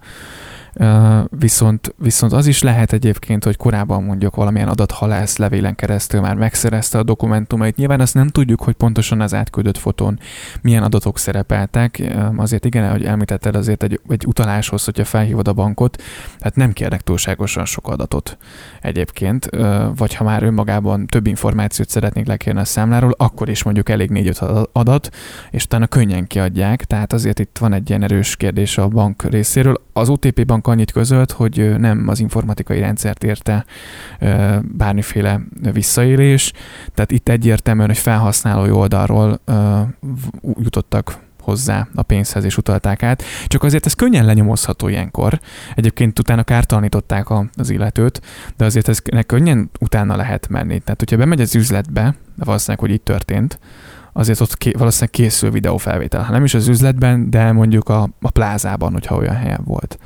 Viszont, 1.30 1.94
viszont 1.98 2.32
az 2.32 2.46
is 2.46 2.62
lehet 2.62 2.92
egyébként, 2.92 3.44
hogy 3.44 3.56
korábban 3.56 4.02
mondjuk 4.02 4.34
valamilyen 4.34 4.68
adathalász 4.68 5.36
levélen 5.36 5.74
keresztül 5.74 6.20
már 6.20 6.34
megszerezte 6.34 6.98
a 6.98 7.02
dokumentumait. 7.02 7.76
Nyilván 7.76 8.00
azt 8.00 8.14
nem 8.14 8.28
tudjuk, 8.28 8.62
hogy 8.62 8.74
pontosan 8.74 9.20
az 9.20 9.34
átküldött 9.34 9.78
fotón 9.78 10.18
milyen 10.62 10.82
adatok 10.82 11.18
szerepeltek. 11.18 12.02
Azért 12.36 12.64
igen, 12.64 12.90
hogy 12.90 13.04
említetted 13.04 13.56
azért 13.56 13.82
egy, 13.82 14.00
egy 14.08 14.26
utaláshoz, 14.26 14.84
hogyha 14.84 15.04
felhívod 15.04 15.48
a 15.48 15.52
bankot, 15.52 16.02
hát 16.40 16.56
nem 16.56 16.72
kérnek 16.72 17.00
túlságosan 17.00 17.64
sok 17.64 17.88
adatot 17.88 18.38
egyébként, 18.80 19.48
vagy 19.96 20.14
ha 20.14 20.24
már 20.24 20.42
önmagában 20.42 21.06
több 21.06 21.26
információt 21.26 21.88
szeretnék 21.88 22.26
lekérni 22.26 22.60
a 22.60 22.64
számláról, 22.64 23.14
akkor 23.18 23.48
is 23.48 23.62
mondjuk 23.62 23.88
elég 23.88 24.10
négy 24.10 24.38
adat, 24.72 25.10
és 25.50 25.64
utána 25.64 25.86
könnyen 25.86 26.26
kiadják, 26.26 26.84
tehát 26.84 27.12
azért 27.12 27.38
itt 27.38 27.58
van 27.58 27.72
egy 27.72 27.88
ilyen 27.88 28.02
erős 28.02 28.36
kérdés 28.36 28.78
a 28.78 28.88
bank 28.88 29.22
részéről. 29.22 29.88
Az 30.00 30.08
OTP 30.08 30.46
bank 30.46 30.66
annyit 30.66 30.92
közölt, 30.92 31.30
hogy 31.30 31.78
nem 31.78 32.08
az 32.08 32.20
informatikai 32.20 32.80
rendszert 32.80 33.24
érte 33.24 33.64
bármiféle 34.62 35.40
visszaélés, 35.72 36.52
tehát 36.94 37.10
itt 37.10 37.28
egyértelműen, 37.28 37.88
hogy 37.88 37.98
felhasználói 37.98 38.70
oldalról 38.70 39.40
jutottak 40.60 41.18
hozzá 41.40 41.88
a 41.94 42.02
pénzhez, 42.02 42.44
és 42.44 42.56
utalták 42.56 43.02
át. 43.02 43.22
Csak 43.46 43.62
azért 43.62 43.86
ez 43.86 43.94
könnyen 43.94 44.24
lenyomozható 44.24 44.88
ilyenkor. 44.88 45.40
Egyébként 45.74 46.18
utána 46.18 46.42
kártalanították 46.42 47.26
az 47.54 47.70
illetőt, 47.70 48.20
de 48.56 48.64
azért 48.64 48.88
ez 48.88 49.02
könnyen 49.26 49.70
utána 49.80 50.16
lehet 50.16 50.48
menni. 50.48 50.78
Tehát, 50.78 50.98
hogyha 50.98 51.16
bemegy 51.16 51.40
az 51.40 51.54
üzletbe, 51.54 52.14
de 52.34 52.44
valószínűleg, 52.44 52.80
hogy 52.80 52.90
így 52.90 53.02
történt, 53.02 53.58
azért 54.20 54.40
ott 54.40 54.56
ké, 54.56 54.70
valószínűleg 54.78 55.10
készül 55.10 55.50
videófelvétel. 55.50 56.22
Ha 56.22 56.32
nem 56.32 56.44
is 56.44 56.54
az 56.54 56.68
üzletben, 56.68 57.30
de 57.30 57.52
mondjuk 57.52 57.88
a, 57.88 58.08
a 58.20 58.30
plázában, 58.30 58.92
hogyha 58.92 59.16
olyan 59.16 59.34
helyen 59.34 59.60
volt. 59.64 59.98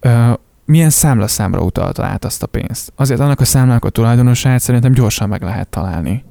Ö, 0.00 0.32
milyen 0.64 0.90
számlaszámra 0.90 1.60
utalta 1.60 2.04
át 2.04 2.24
azt 2.24 2.42
a 2.42 2.46
pénzt? 2.46 2.92
Azért 2.96 3.20
annak 3.20 3.40
a 3.40 3.44
számlának 3.44 3.84
a 3.84 3.90
tulajdonosát 3.90 4.60
szerintem 4.60 4.92
gyorsan 4.92 5.28
meg 5.28 5.42
lehet 5.42 5.68
találni. 5.68 6.24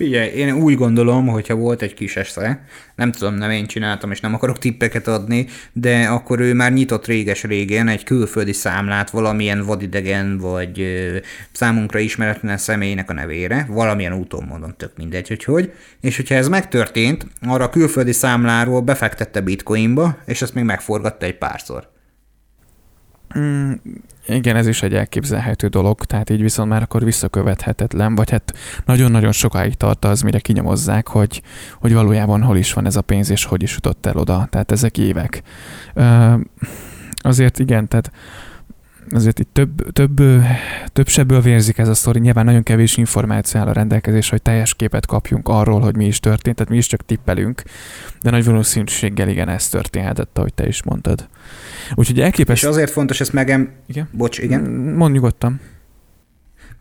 Figyelj, 0.00 0.28
én 0.28 0.52
úgy 0.52 0.76
gondolom, 0.76 1.26
hogyha 1.26 1.54
volt 1.54 1.82
egy 1.82 1.94
kis 1.94 2.16
esze, 2.16 2.64
nem 2.94 3.12
tudom, 3.12 3.34
nem 3.34 3.50
én 3.50 3.66
csináltam, 3.66 4.10
és 4.10 4.20
nem 4.20 4.34
akarok 4.34 4.58
tippeket 4.58 5.06
adni, 5.06 5.46
de 5.72 6.06
akkor 6.06 6.40
ő 6.40 6.54
már 6.54 6.72
nyitott 6.72 7.06
réges-régen 7.06 7.88
egy 7.88 8.04
külföldi 8.04 8.52
számlát 8.52 9.10
valamilyen 9.10 9.64
vadidegen, 9.64 10.38
vagy 10.38 10.80
ö, 10.80 11.16
számunkra 11.52 11.98
ismeretlen 11.98 12.56
személynek 12.56 13.10
a 13.10 13.12
nevére, 13.12 13.66
valamilyen 13.68 14.12
úton 14.12 14.44
mondom, 14.44 14.74
tök 14.76 14.92
mindegy, 14.96 15.28
hogy 15.28 15.44
hogy, 15.44 15.72
és 16.00 16.16
hogyha 16.16 16.34
ez 16.34 16.48
megtörtént, 16.48 17.26
arra 17.42 17.64
a 17.64 17.70
külföldi 17.70 18.12
számláról 18.12 18.80
befektette 18.80 19.40
bitcoinba, 19.40 20.18
és 20.26 20.42
ezt 20.42 20.54
még 20.54 20.64
megforgatta 20.64 21.26
egy 21.26 21.38
párszor. 21.38 21.90
Mm, 23.38 23.72
igen, 24.34 24.56
ez 24.56 24.66
is 24.66 24.82
egy 24.82 24.94
elképzelhető 24.94 25.66
dolog, 25.66 26.04
tehát 26.04 26.30
így 26.30 26.42
viszont 26.42 26.68
már 26.68 26.82
akkor 26.82 27.04
visszakövethetetlen, 27.04 28.14
vagy 28.14 28.30
hát 28.30 28.52
nagyon-nagyon 28.84 29.32
sokáig 29.32 29.74
tart 29.74 30.04
az, 30.04 30.20
mire 30.20 30.38
kinyomozzák, 30.38 31.08
hogy, 31.08 31.42
hogy 31.80 31.92
valójában 31.92 32.42
hol 32.42 32.56
is 32.56 32.72
van 32.72 32.86
ez 32.86 32.96
a 32.96 33.00
pénz, 33.00 33.30
és 33.30 33.44
hogy 33.44 33.62
is 33.62 33.74
jutott 33.74 34.06
el 34.06 34.16
oda. 34.16 34.46
Tehát 34.50 34.72
ezek 34.72 34.98
évek. 34.98 35.42
Azért 37.22 37.58
igen, 37.58 37.88
tehát 37.88 38.10
azért 39.10 39.38
itt 39.38 39.48
több, 39.52 39.92
több, 39.92 40.20
több 40.86 41.08
sebből 41.08 41.40
vérzik 41.40 41.78
ez 41.78 41.88
a 41.88 41.94
sztori. 41.94 42.18
Nyilván 42.18 42.44
nagyon 42.44 42.62
kevés 42.62 42.96
információ 42.96 43.60
áll 43.60 43.66
a 43.66 43.72
rendelkezés, 43.72 44.28
hogy 44.28 44.42
teljes 44.42 44.74
képet 44.74 45.06
kapjunk 45.06 45.48
arról, 45.48 45.80
hogy 45.80 45.96
mi 45.96 46.06
is 46.06 46.20
történt, 46.20 46.56
tehát 46.56 46.72
mi 46.72 46.76
is 46.76 46.86
csak 46.86 47.04
tippelünk, 47.04 47.62
de 48.22 48.30
nagy 48.30 48.44
valószínűséggel 48.44 49.28
igen, 49.28 49.48
ez 49.48 49.68
történhetett, 49.68 50.38
ahogy 50.38 50.54
te 50.54 50.66
is 50.66 50.82
mondtad. 50.82 51.28
Úgyhogy 51.94 52.20
elképesztő. 52.20 52.66
És 52.68 52.72
azért 52.72 52.90
fontos 52.90 53.20
ezt 53.20 53.32
megem... 53.32 53.70
Igen? 53.86 54.08
Bocs, 54.12 54.38
igen? 54.38 54.60
Mondj 54.70 55.14
nyugodtan. 55.14 55.60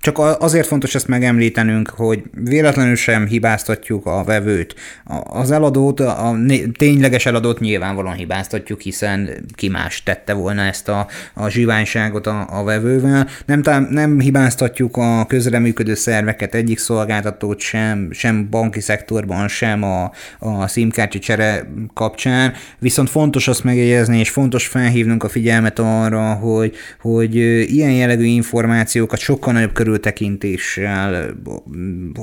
Csak 0.02 0.18
azért 0.40 0.68
fontos 0.68 0.96
ezt 0.96 1.08
megemlítenünk, 1.08 1.90
hogy 1.90 2.24
véletlenül 2.44 2.96
sem 2.96 3.28
hibáztatjuk 3.28 4.06
a 4.06 4.24
vevőt. 4.24 4.76
Az 5.24 5.52
eladót, 5.52 6.00
a 6.00 6.36
tényleges 6.78 7.26
eladót 7.26 7.60
nyilvánvalóan 7.60 8.16
hibáztatjuk, 8.16 8.82
hiszen 8.82 9.30
ki 9.56 9.68
más 9.68 10.04
tette 10.04 10.34
volna 10.34 10.62
ezt 10.62 10.90
a, 10.90 11.08
a 11.34 11.50
zsiványságot 11.50 12.28
a, 12.28 12.48
a 12.50 12.64
vevővel. 12.64 13.28
Nem, 13.46 13.88
nem 13.90 14.20
hibáztatjuk 14.20 14.98
a 14.98 15.26
közreműködő 15.26 15.94
szerveket, 15.94 16.56
egyik 16.56 16.78
szolgáltatót 16.78 17.60
sem, 17.60 18.08
sem 18.12 18.50
banki 18.50 18.80
szektorban, 18.80 19.48
sem 19.48 19.84
a, 19.84 20.12
a 20.40 20.68
SIM-kártya 20.68 21.20
csere 21.20 21.72
kapcsán, 21.94 22.54
viszont 22.80 23.10
fontos 23.10 23.48
azt 23.48 23.64
megjegyezni, 23.64 24.20
és 24.20 24.30
fontos 24.30 24.68
felhívnunk 24.68 25.24
a 25.24 25.30
figyelmet 25.30 25.80
arra, 25.80 26.34
hogy, 26.34 26.76
hogy 27.00 27.36
ilyen 27.74 27.92
jellegű 27.92 28.26
információkat 28.26 29.20
sokkal 29.20 29.54
nagyobb 29.54 29.74
körül 29.74 29.88
körültekintéssel 29.89 31.36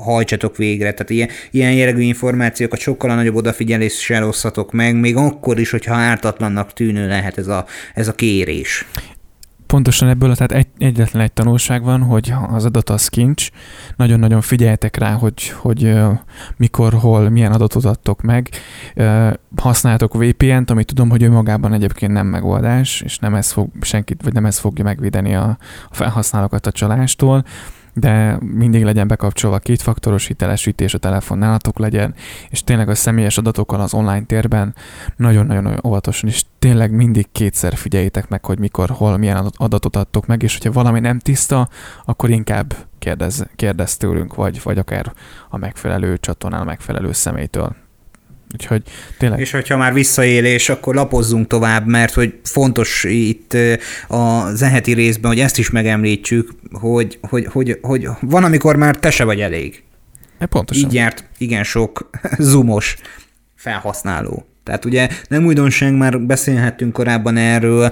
hajtsatok 0.00 0.56
végre, 0.56 0.92
tehát 0.92 1.10
ilyen, 1.10 1.28
ilyen 1.50 1.72
jellegű 1.72 2.02
információkat 2.02 2.78
sokkal 2.78 3.14
nagyobb 3.14 3.34
odafigyeléssel 3.34 4.24
osszatok 4.24 4.72
meg, 4.72 4.96
még 5.00 5.16
akkor 5.16 5.58
is, 5.58 5.70
hogyha 5.70 5.94
ártatlannak 5.94 6.72
tűnő 6.72 7.08
lehet 7.08 7.38
ez 7.38 7.46
a, 7.46 7.66
ez 7.94 8.08
a 8.08 8.14
kérés. 8.14 8.86
Pontosan 9.66 10.08
ebből 10.08 10.34
tehát 10.34 10.52
egy, 10.52 10.66
egyetlen 10.78 11.22
egy 11.22 11.32
tanulság 11.32 11.82
van, 11.82 12.02
hogy 12.02 12.34
az 12.48 12.64
adat 12.64 12.90
az 12.90 13.08
kincs, 13.08 13.48
nagyon-nagyon 13.96 14.40
figyeljetek 14.40 14.96
rá, 14.96 15.12
hogy, 15.12 15.48
hogy 15.48 15.96
mikor, 16.56 16.92
hol, 16.92 17.28
milyen 17.28 17.52
adatot 17.52 17.84
adtok 17.84 18.22
meg. 18.22 18.48
Használtok 19.56 20.14
VPN-t, 20.14 20.70
ami 20.70 20.84
tudom, 20.84 21.10
hogy 21.10 21.22
önmagában 21.22 21.72
egyébként 21.72 22.12
nem 22.12 22.26
megoldás, 22.26 23.00
és 23.00 23.18
nem 23.18 23.34
ez 23.34 23.50
fog 23.50 23.68
senkit, 23.80 24.22
vagy 24.22 24.32
nem 24.32 24.46
ez 24.46 24.58
fogja 24.58 24.84
megvédeni 24.84 25.34
a, 25.34 25.58
a 25.90 25.94
felhasználókat 25.94 26.66
a 26.66 26.72
csalástól, 26.72 27.44
de 27.98 28.38
mindig 28.40 28.84
legyen 28.84 29.08
bekapcsolva 29.08 29.58
kétfaktoros 29.58 30.26
hitelesítés, 30.26 30.94
a 30.94 30.98
telefon 30.98 31.38
nálatok 31.38 31.78
legyen, 31.78 32.14
és 32.50 32.64
tényleg 32.64 32.88
a 32.88 32.94
személyes 32.94 33.38
adatokkal 33.38 33.80
az 33.80 33.94
online 33.94 34.24
térben 34.24 34.74
nagyon-nagyon 35.16 35.80
óvatosan, 35.84 36.28
és 36.28 36.44
tényleg 36.58 36.90
mindig 36.90 37.26
kétszer 37.32 37.74
figyeljétek 37.74 38.28
meg, 38.28 38.44
hogy 38.44 38.58
mikor, 38.58 38.90
hol, 38.90 39.16
milyen 39.16 39.50
adatot 39.56 39.96
adtok 39.96 40.26
meg, 40.26 40.42
és 40.42 40.52
hogyha 40.52 40.72
valami 40.72 41.00
nem 41.00 41.18
tiszta, 41.18 41.68
akkor 42.04 42.30
inkább 42.30 42.76
kérdez, 42.98 43.46
kérdez 43.56 43.96
tőlünk, 43.96 44.34
vagy, 44.34 44.60
vagy 44.62 44.78
akár 44.78 45.12
a 45.48 45.56
megfelelő 45.56 46.18
csatornán, 46.18 46.60
a 46.60 46.64
megfelelő 46.64 47.12
személytől. 47.12 47.85
Úgyhogy 48.52 48.82
tényleg. 49.18 49.40
És 49.40 49.50
hogyha 49.50 49.76
már 49.76 49.92
visszaélés, 49.92 50.68
akkor 50.68 50.94
lapozzunk 50.94 51.46
tovább, 51.46 51.86
mert 51.86 52.14
hogy 52.14 52.34
fontos 52.42 53.04
itt 53.04 53.56
a 54.08 54.54
zeheti 54.54 54.92
részben, 54.92 55.30
hogy 55.30 55.40
ezt 55.40 55.58
is 55.58 55.70
megemlítsük, 55.70 56.50
hogy, 56.72 57.18
hogy, 57.22 57.46
hogy, 57.46 57.78
hogy 57.82 58.08
van, 58.20 58.44
amikor 58.44 58.76
már 58.76 58.96
te 58.96 59.10
se 59.10 59.24
vagy 59.24 59.40
elég. 59.40 59.82
E 60.38 60.46
pontosan. 60.46 60.88
Így 60.88 60.94
járt 60.94 61.24
igen 61.38 61.64
sok 61.64 62.10
zoomos 62.38 62.96
felhasználó. 63.54 64.46
Tehát 64.66 64.84
ugye 64.84 65.08
nem 65.28 65.44
újdonság, 65.44 65.94
már 65.94 66.20
beszélhettünk 66.20 66.92
korábban 66.92 67.36
erről, 67.36 67.90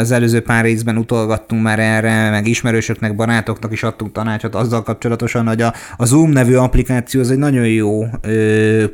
az 0.00 0.10
előző 0.10 0.40
pár 0.40 0.64
részben 0.64 0.96
utolgattunk 0.96 1.62
már 1.62 1.78
erre, 1.78 2.30
meg 2.30 2.46
ismerősöknek, 2.46 3.16
barátoknak 3.16 3.72
is 3.72 3.82
adtunk 3.82 4.12
tanácsot 4.12 4.54
azzal 4.54 4.82
kapcsolatosan, 4.82 5.46
hogy 5.46 5.62
a, 5.62 5.74
a 5.96 6.04
Zoom 6.04 6.30
nevű 6.30 6.54
applikáció 6.54 7.20
az 7.20 7.30
egy 7.30 7.38
nagyon 7.38 7.66
jó 7.66 8.04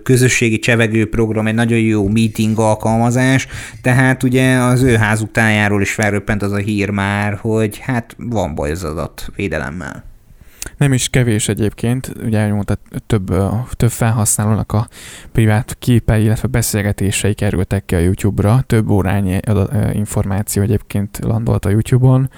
közösségi 0.02 0.58
csevegő 0.58 1.08
program, 1.08 1.46
egy 1.46 1.54
nagyon 1.54 1.78
jó 1.78 2.08
meeting 2.08 2.58
alkalmazás, 2.58 3.46
tehát 3.82 4.22
ugye 4.22 4.56
az 4.56 4.82
ő 4.82 4.96
házuk 4.96 5.30
tájáról 5.30 5.80
is 5.80 5.92
felröppent 5.92 6.42
az 6.42 6.52
a 6.52 6.56
hír 6.56 6.90
már, 6.90 7.38
hogy 7.40 7.78
hát 7.78 8.14
van 8.18 8.54
baj 8.54 8.70
az 8.70 8.85
adat 8.85 9.28
védelemmel. 9.37 10.12
Nem 10.83 10.92
is 10.92 11.09
kevés 11.09 11.49
egyébként, 11.49 12.12
ugye 12.25 12.38
elmondta, 12.38 12.77
több, 13.07 13.35
több 13.71 13.90
felhasználónak 13.90 14.73
a 14.73 14.88
privát 15.33 15.77
képei, 15.79 16.23
illetve 16.23 16.49
beszélgetései 16.49 17.35
kerültek 17.35 17.85
ki 17.85 17.95
a 17.95 17.99
YouTube-ra, 17.99 18.62
több 18.66 18.90
órányi 18.90 19.40
információ 19.92 20.62
egyébként 20.62 21.18
landolt 21.25 21.64
a 21.64 21.71
YouTube-on. 21.71 22.31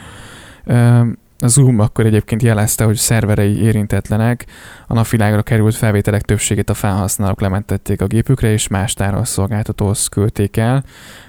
A 1.38 1.46
Zoom 1.46 1.78
akkor 1.78 2.06
egyébként 2.06 2.42
jelezte, 2.42 2.84
hogy 2.84 2.96
szerverei 2.96 3.62
érintetlenek, 3.62 4.46
a 4.86 4.94
napvilágra 4.94 5.42
került 5.42 5.74
felvételek 5.74 6.22
többségét 6.22 6.70
a 6.70 6.74
felhasználók 6.74 7.40
lementették 7.40 8.00
a 8.00 8.06
gépükre, 8.06 8.52
és 8.52 8.68
más 8.68 8.94
tárolszolgáltatóhoz 8.94 10.08
küldték 10.08 10.56
el. 10.56 10.84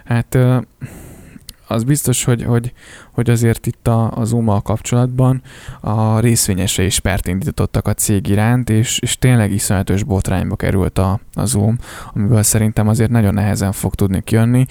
Hát 0.06 0.38
az 1.68 1.84
biztos, 1.84 2.24
hogy, 2.24 2.44
hogy, 2.44 2.74
hogy 3.12 3.30
azért 3.30 3.68
itt 3.68 3.88
a, 3.88 4.12
a 4.18 4.24
zoom 4.24 4.62
kapcsolatban 4.62 5.42
a 5.82 6.20
részvényese 6.20 6.84
is 6.84 7.00
pert 7.00 7.28
indítottak 7.28 7.88
a 7.88 7.94
cég 7.94 8.28
iránt, 8.28 8.70
és, 8.70 9.00
és 9.00 9.18
tényleg 9.18 9.52
iszonyatos 9.52 10.04
botrányba 10.04 10.56
került 10.56 10.98
a, 10.98 11.20
a 11.34 11.46
Zoom, 11.46 11.78
amiből 12.14 12.44
szerintem 12.44 12.88
azért 12.88 13.12
nagyon 13.12 13.34
nehezen 13.34 13.72
fog 13.72 13.96
tudni 13.96 14.22
kijönni. 14.24 14.66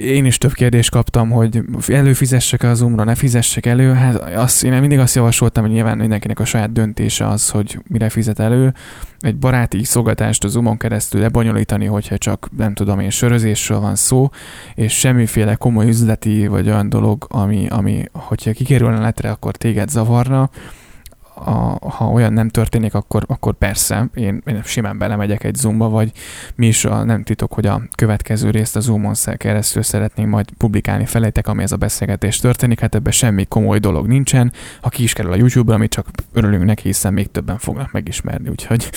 Én 0.00 0.24
is 0.24 0.38
több 0.38 0.52
kérdést 0.52 0.90
kaptam, 0.90 1.30
hogy 1.30 1.62
előfizessek 1.88 2.62
az 2.62 2.80
umra, 2.80 3.04
ne 3.04 3.14
fizessek 3.14 3.66
elő. 3.66 3.92
Hát 3.92 4.34
azt, 4.34 4.64
én 4.64 4.72
mindig 4.72 4.98
azt 4.98 5.14
javasoltam, 5.14 5.64
hogy 5.64 5.72
nyilván 5.72 5.98
mindenkinek 5.98 6.40
a 6.40 6.44
saját 6.44 6.72
döntése 6.72 7.28
az, 7.28 7.50
hogy 7.50 7.78
mire 7.88 8.08
fizet 8.08 8.38
elő. 8.38 8.74
Egy 9.18 9.36
baráti 9.36 9.84
szolgáltást 9.84 10.44
az 10.44 10.56
umon 10.56 10.76
keresztül 10.76 11.20
lebonyolítani, 11.20 11.86
hogyha 11.86 12.18
csak 12.18 12.48
nem 12.56 12.74
tudom 12.74 13.00
én 13.00 13.10
sörözésről 13.10 13.80
van 13.80 13.94
szó, 13.94 14.30
és 14.74 14.98
semmiféle 14.98 15.54
komoly 15.54 15.88
üzleti 15.88 16.46
vagy 16.46 16.68
olyan 16.68 16.88
dolog, 16.88 17.26
ami, 17.28 17.66
ami 17.68 18.04
hogyha 18.12 18.52
kikerülne 18.52 18.98
letre, 18.98 19.30
akkor 19.30 19.56
téged 19.56 19.88
zavarna 19.88 20.50
a, 21.44 21.88
ha 21.88 22.10
olyan 22.10 22.32
nem 22.32 22.48
történik, 22.48 22.94
akkor, 22.94 23.24
akkor 23.26 23.54
persze, 23.54 24.08
én, 24.14 24.42
én 24.46 24.62
simán 24.64 24.98
belemegyek 24.98 25.44
egy 25.44 25.54
Zoomba, 25.54 25.88
vagy 25.88 26.12
mi 26.54 26.66
is 26.66 26.84
a, 26.84 27.04
nem 27.04 27.22
titok, 27.22 27.52
hogy 27.52 27.66
a 27.66 27.82
következő 27.94 28.50
részt 28.50 28.76
a 28.76 28.80
Zoomon 28.80 29.14
keresztül 29.36 29.82
szeretnénk 29.82 30.30
majd 30.30 30.50
publikálni 30.50 31.04
felétek, 31.04 31.48
ami 31.48 31.62
ez 31.62 31.72
a 31.72 31.76
beszélgetés 31.76 32.38
történik, 32.38 32.80
hát 32.80 32.94
ebben 32.94 33.12
semmi 33.12 33.44
komoly 33.44 33.78
dolog 33.78 34.06
nincsen. 34.06 34.52
Ha 34.80 34.88
ki 34.88 35.02
is 35.02 35.12
kerül 35.12 35.32
a 35.32 35.36
YouTube-ra, 35.36 35.74
amit 35.74 35.90
csak 35.90 36.08
örülünk 36.32 36.64
neki, 36.64 36.82
hiszen 36.82 37.12
még 37.12 37.30
többen 37.30 37.58
fognak 37.58 37.92
megismerni, 37.92 38.48
úgyhogy 38.48 38.90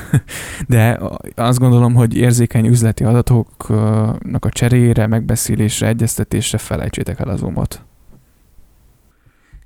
de 0.68 1.00
azt 1.34 1.58
gondolom, 1.58 1.94
hogy 1.94 2.16
érzékeny 2.16 2.66
üzleti 2.66 3.04
adatoknak 3.04 4.44
a 4.44 4.48
cserére, 4.48 5.06
megbeszélésre, 5.06 5.86
egyeztetésre 5.86 6.58
felejtsétek 6.58 7.20
el 7.20 7.28
a 7.28 7.36
Zoomot. 7.36 7.85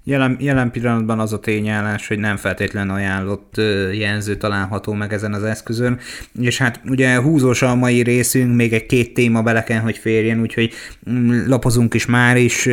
Jelen, 0.05 0.37
jelen 0.41 0.71
pillanatban 0.71 1.21
az 1.21 1.33
a 1.33 1.41
tényállás, 1.41 2.09
hogy 2.09 2.19
nem 2.19 2.37
feltétlen 2.37 2.91
ajánlott 2.91 3.57
jelző 3.93 4.37
található 4.37 4.93
meg 4.93 5.13
ezen 5.13 5.33
az 5.33 5.43
eszközön, 5.43 5.99
és 6.41 6.59
hát 6.59 6.81
ugye 6.89 7.21
húzós 7.21 7.63
a 7.63 7.75
mai 7.75 8.03
részünk, 8.03 8.55
még 8.55 8.73
egy 8.73 8.87
két 8.87 9.15
téma 9.15 9.43
bele 9.43 9.63
kell, 9.63 9.81
hogy 9.81 9.99
férjen, 9.99 10.41
úgyhogy 10.41 10.73
mm, 11.11 11.49
lapozunk 11.49 11.95
is 11.95 12.07
már 12.07 12.37
is 12.37 12.69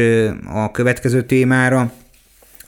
a 0.45 0.71
következő 0.71 1.21
témára. 1.21 1.91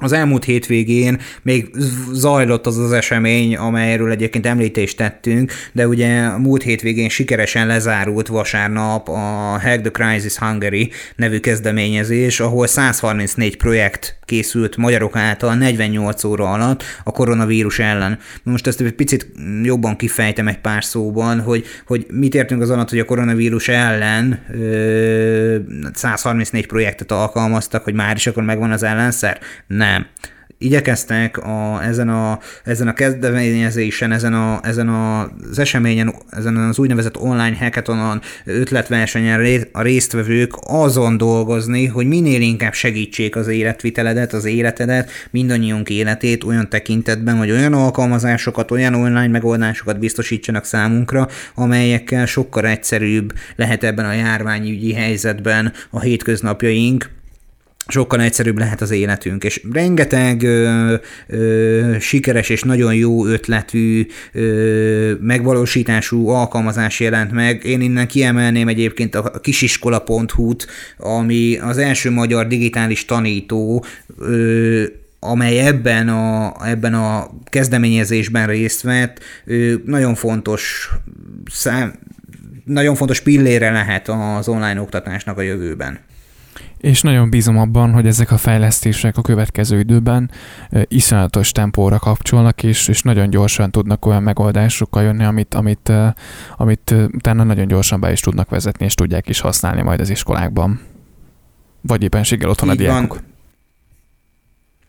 Az 0.01 0.11
elmúlt 0.11 0.43
hétvégén 0.43 1.19
még 1.41 1.69
zajlott 2.11 2.65
az 2.65 2.77
az 2.77 2.91
esemény, 2.91 3.55
amelyről 3.55 4.11
egyébként 4.11 4.45
említést 4.45 4.97
tettünk, 4.97 5.51
de 5.71 5.87
ugye 5.87 6.23
a 6.23 6.37
múlt 6.37 6.61
hétvégén 6.61 7.09
sikeresen 7.09 7.67
lezárult 7.67 8.27
vasárnap 8.27 9.09
a 9.09 9.59
Hack 9.61 9.81
the 9.81 9.91
Crisis 9.91 10.37
Hungary 10.37 10.91
nevű 11.15 11.39
kezdeményezés, 11.39 12.39
ahol 12.39 12.67
134 12.67 13.57
projekt 13.57 14.17
készült 14.25 14.77
magyarok 14.77 15.15
által 15.15 15.55
48 15.55 16.23
óra 16.23 16.51
alatt 16.51 16.83
a 17.03 17.11
koronavírus 17.11 17.79
ellen. 17.79 18.19
Most 18.43 18.67
ezt 18.67 18.81
egy 18.81 18.91
picit 18.91 19.27
jobban 19.63 19.95
kifejtem 19.95 20.47
egy 20.47 20.59
pár 20.59 20.83
szóban, 20.83 21.39
hogy, 21.39 21.65
hogy 21.87 22.05
mit 22.11 22.35
értünk 22.35 22.61
az 22.61 22.69
alatt, 22.69 22.89
hogy 22.89 22.99
a 22.99 23.05
koronavírus 23.05 23.67
ellen 23.67 24.39
ö, 24.51 25.57
134 25.93 26.67
projektet 26.67 27.11
alkalmaztak, 27.11 27.83
hogy 27.83 27.93
már 27.93 28.15
is 28.15 28.27
akkor 28.27 28.43
megvan 28.43 28.71
az 28.71 28.83
ellenszer? 28.83 29.39
Nem 29.67 29.88
igyekeztek 30.59 31.37
a, 31.37 31.83
ezen, 31.83 32.09
a, 32.09 32.39
ezen 32.63 32.87
a 32.87 32.93
kezdeményezésen, 32.93 34.11
ezen, 34.11 34.33
a, 34.33 34.59
ezen 34.63 34.89
a, 34.89 35.21
az 35.49 35.59
eseményen, 35.59 36.15
ezen 36.29 36.57
az 36.57 36.79
úgynevezett 36.79 37.17
online 37.17 37.55
hackathonon 37.59 38.21
ötletversenyen 38.45 39.65
a 39.71 39.81
résztvevők 39.81 40.53
azon 40.61 41.17
dolgozni, 41.17 41.85
hogy 41.85 42.07
minél 42.07 42.41
inkább 42.41 42.73
segítsék 42.73 43.35
az 43.35 43.47
életviteledet, 43.47 44.33
az 44.33 44.45
életedet, 44.45 45.09
mindannyiunk 45.31 45.89
életét 45.89 46.43
olyan 46.43 46.69
tekintetben, 46.69 47.37
hogy 47.37 47.51
olyan 47.51 47.73
alkalmazásokat, 47.73 48.71
olyan 48.71 48.93
online 48.93 49.27
megoldásokat 49.27 49.99
biztosítsanak 49.99 50.65
számunkra, 50.65 51.27
amelyekkel 51.55 52.25
sokkal 52.25 52.65
egyszerűbb 52.65 53.33
lehet 53.55 53.83
ebben 53.83 54.05
a 54.05 54.13
járványügyi 54.13 54.93
helyzetben 54.93 55.73
a 55.89 55.99
hétköznapjaink, 55.99 57.09
sokkal 57.89 58.21
egyszerűbb 58.21 58.57
lehet 58.57 58.81
az 58.81 58.91
életünk, 58.91 59.43
és 59.43 59.61
rengeteg 59.73 60.43
ö, 60.43 60.95
ö, 61.27 61.95
sikeres 61.99 62.49
és 62.49 62.63
nagyon 62.63 62.95
jó 62.95 63.25
ötletű, 63.25 64.07
ö, 64.33 65.13
megvalósítású 65.21 66.27
alkalmazás 66.27 66.99
jelent 66.99 67.31
meg. 67.31 67.65
Én 67.65 67.81
innen 67.81 68.07
kiemelném 68.07 68.67
egyébként 68.67 69.15
a 69.15 69.31
kisiskola.hu-t, 69.41 70.67
ami 70.97 71.57
az 71.57 71.77
első 71.77 72.11
magyar 72.11 72.47
digitális 72.47 73.05
tanító, 73.05 73.85
ö, 74.17 74.83
amely 75.19 75.59
ebben 75.59 76.09
a, 76.09 76.53
ebben 76.65 76.93
a 76.93 77.29
kezdeményezésben 77.45 78.47
részt 78.47 78.81
vett, 78.81 79.19
nagyon 79.85 80.15
fontos 80.15 80.89
szám, 81.51 81.93
nagyon 82.65 82.95
fontos 82.95 83.19
pillére 83.19 83.71
lehet 83.71 84.07
az 84.07 84.47
online 84.47 84.81
oktatásnak 84.81 85.37
a 85.37 85.41
jövőben 85.41 85.99
és 86.79 87.01
nagyon 87.01 87.29
bízom 87.29 87.57
abban, 87.57 87.91
hogy 87.91 88.07
ezek 88.07 88.31
a 88.31 88.37
fejlesztések 88.37 89.17
a 89.17 89.21
következő 89.21 89.79
időben 89.79 90.31
iszonyatos 90.87 91.51
tempóra 91.51 91.99
kapcsolnak, 91.99 92.63
és, 92.63 92.87
és 92.87 93.01
nagyon 93.01 93.29
gyorsan 93.29 93.71
tudnak 93.71 94.05
olyan 94.05 94.23
megoldásokkal 94.23 95.03
jönni, 95.03 95.23
amit, 95.23 95.53
amit, 95.53 95.91
amit 96.57 96.95
utána 97.11 97.43
nagyon 97.43 97.67
gyorsan 97.67 97.99
be 97.99 98.11
is 98.11 98.19
tudnak 98.19 98.49
vezetni, 98.49 98.85
és 98.85 98.93
tudják 98.93 99.29
is 99.29 99.39
használni 99.39 99.81
majd 99.81 99.99
az 99.99 100.09
iskolákban. 100.09 100.79
Vagy 101.81 102.03
éppenséggel 102.03 102.49
otthon 102.49 102.69
Így 102.69 102.75
a 102.75 102.77
diákok. 102.77 103.09
Van. 103.09 103.28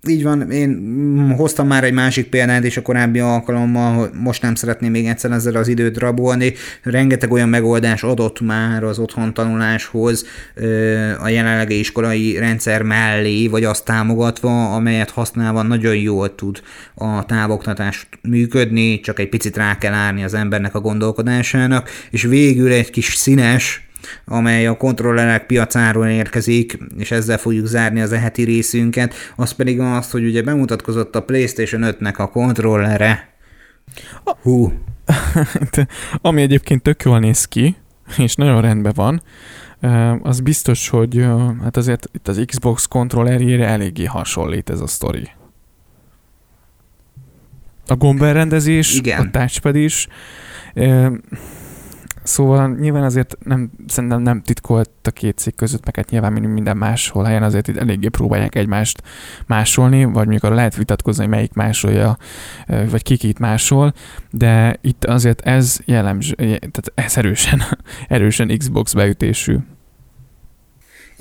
Így 0.09 0.23
van, 0.23 0.51
én 0.51 1.35
hoztam 1.37 1.67
már 1.67 1.85
egy 1.85 1.93
másik 1.93 2.27
példát 2.27 2.65
és 2.65 2.77
a 2.77 2.83
korábbi 2.83 3.19
alkalommal, 3.19 3.95
hogy 3.95 4.11
most 4.13 4.43
nem 4.43 4.55
szeretném 4.55 4.91
még 4.91 5.07
egyszer 5.07 5.31
ezzel 5.31 5.57
az 5.57 5.69
időt 5.69 5.99
rabolni. 5.99 6.53
Rengeteg 6.83 7.33
olyan 7.33 7.49
megoldás 7.49 8.03
adott 8.03 8.41
már 8.41 8.85
az 8.85 8.99
otthon 8.99 9.35
tanuláshoz 9.35 10.27
a 11.23 11.29
jelenlegi 11.29 11.79
iskolai 11.79 12.39
rendszer 12.39 12.83
mellé, 12.83 13.47
vagy 13.47 13.65
azt 13.65 13.85
támogatva, 13.85 14.75
amelyet 14.75 15.11
használva 15.11 15.63
nagyon 15.63 15.97
jól 15.97 16.35
tud 16.35 16.63
a 16.95 17.25
távoktatás 17.25 18.09
működni, 18.23 19.01
csak 19.01 19.19
egy 19.19 19.29
picit 19.29 19.57
rá 19.57 19.79
kell 19.79 19.93
állni 19.93 20.25
az 20.25 20.35
embernek 20.35 20.75
a 20.75 20.81
gondolkodásának, 20.81 21.91
és 22.11 22.23
végül 22.23 22.73
egy 22.73 22.91
kis 22.91 23.15
színes, 23.15 23.90
amely 24.25 24.67
a 24.67 24.77
kontrollerek 24.77 25.47
piacáról 25.47 26.07
érkezik, 26.07 26.79
és 26.99 27.11
ezzel 27.11 27.39
fogjuk 27.39 27.67
zárni 27.67 28.01
az 28.01 28.13
eheti 28.13 28.43
részünket, 28.43 29.15
az 29.37 29.53
pedig 29.53 29.81
az, 29.81 30.11
hogy 30.11 30.25
ugye 30.25 30.43
bemutatkozott 30.43 31.17
a 31.17 31.23
PlayStation 31.23 31.83
5-nek 31.85 32.17
a 32.17 32.31
kontrollere. 32.31 33.35
Hú. 34.43 34.73
Ami 36.23 36.43
egyébként 36.43 36.83
tök 36.83 37.03
jól 37.03 37.19
néz 37.19 37.45
ki, 37.45 37.77
és 38.17 38.35
nagyon 38.35 38.61
rendben 38.61 38.93
van, 38.95 39.23
az 40.23 40.41
biztos, 40.41 40.89
hogy 40.89 41.27
hát 41.63 41.77
azért 41.77 42.09
itt 42.13 42.29
az 42.29 42.43
Xbox 42.47 42.87
kontrollerjére 42.87 43.67
eléggé 43.67 44.05
hasonlít 44.05 44.71
ez 44.71 44.81
a 44.81 44.87
sztori. 44.87 45.29
A 47.87 47.97
gomberendezés, 47.97 48.95
Igen. 48.95 49.27
a 49.27 49.31
touchpad 49.31 49.77
is, 49.77 50.09
Szóval 52.23 52.77
nyilván 52.81 53.03
azért 53.03 53.37
nem, 53.45 53.71
szerintem 53.87 54.23
nem 54.23 54.43
titkolt 54.43 54.91
a 55.03 55.11
két 55.11 55.39
cég 55.39 55.55
között, 55.55 55.85
meg 55.85 55.97
hát 55.97 56.11
nyilván 56.11 56.33
minden 56.33 56.77
máshol 56.77 57.25
helyen 57.25 57.43
azért 57.43 57.69
itt 57.69 57.77
eléggé 57.77 58.09
próbálják 58.09 58.55
egymást 58.55 59.03
másolni, 59.47 60.05
vagy 60.05 60.15
mondjuk 60.15 60.45
arra 60.45 60.55
lehet 60.55 60.77
vitatkozni, 60.77 61.23
hogy 61.23 61.33
melyik 61.33 61.53
másolja, 61.53 62.17
vagy 62.91 63.03
ki 63.03 63.29
itt 63.29 63.39
másol, 63.39 63.95
de 64.31 64.79
itt 64.81 65.05
azért 65.05 65.41
ez 65.41 65.79
jellemző, 65.85 66.35
tehát 66.35 66.93
ez 66.95 67.17
erősen, 67.17 67.63
erősen 68.09 68.59
Xbox 68.59 68.93
beütésű. 68.93 69.57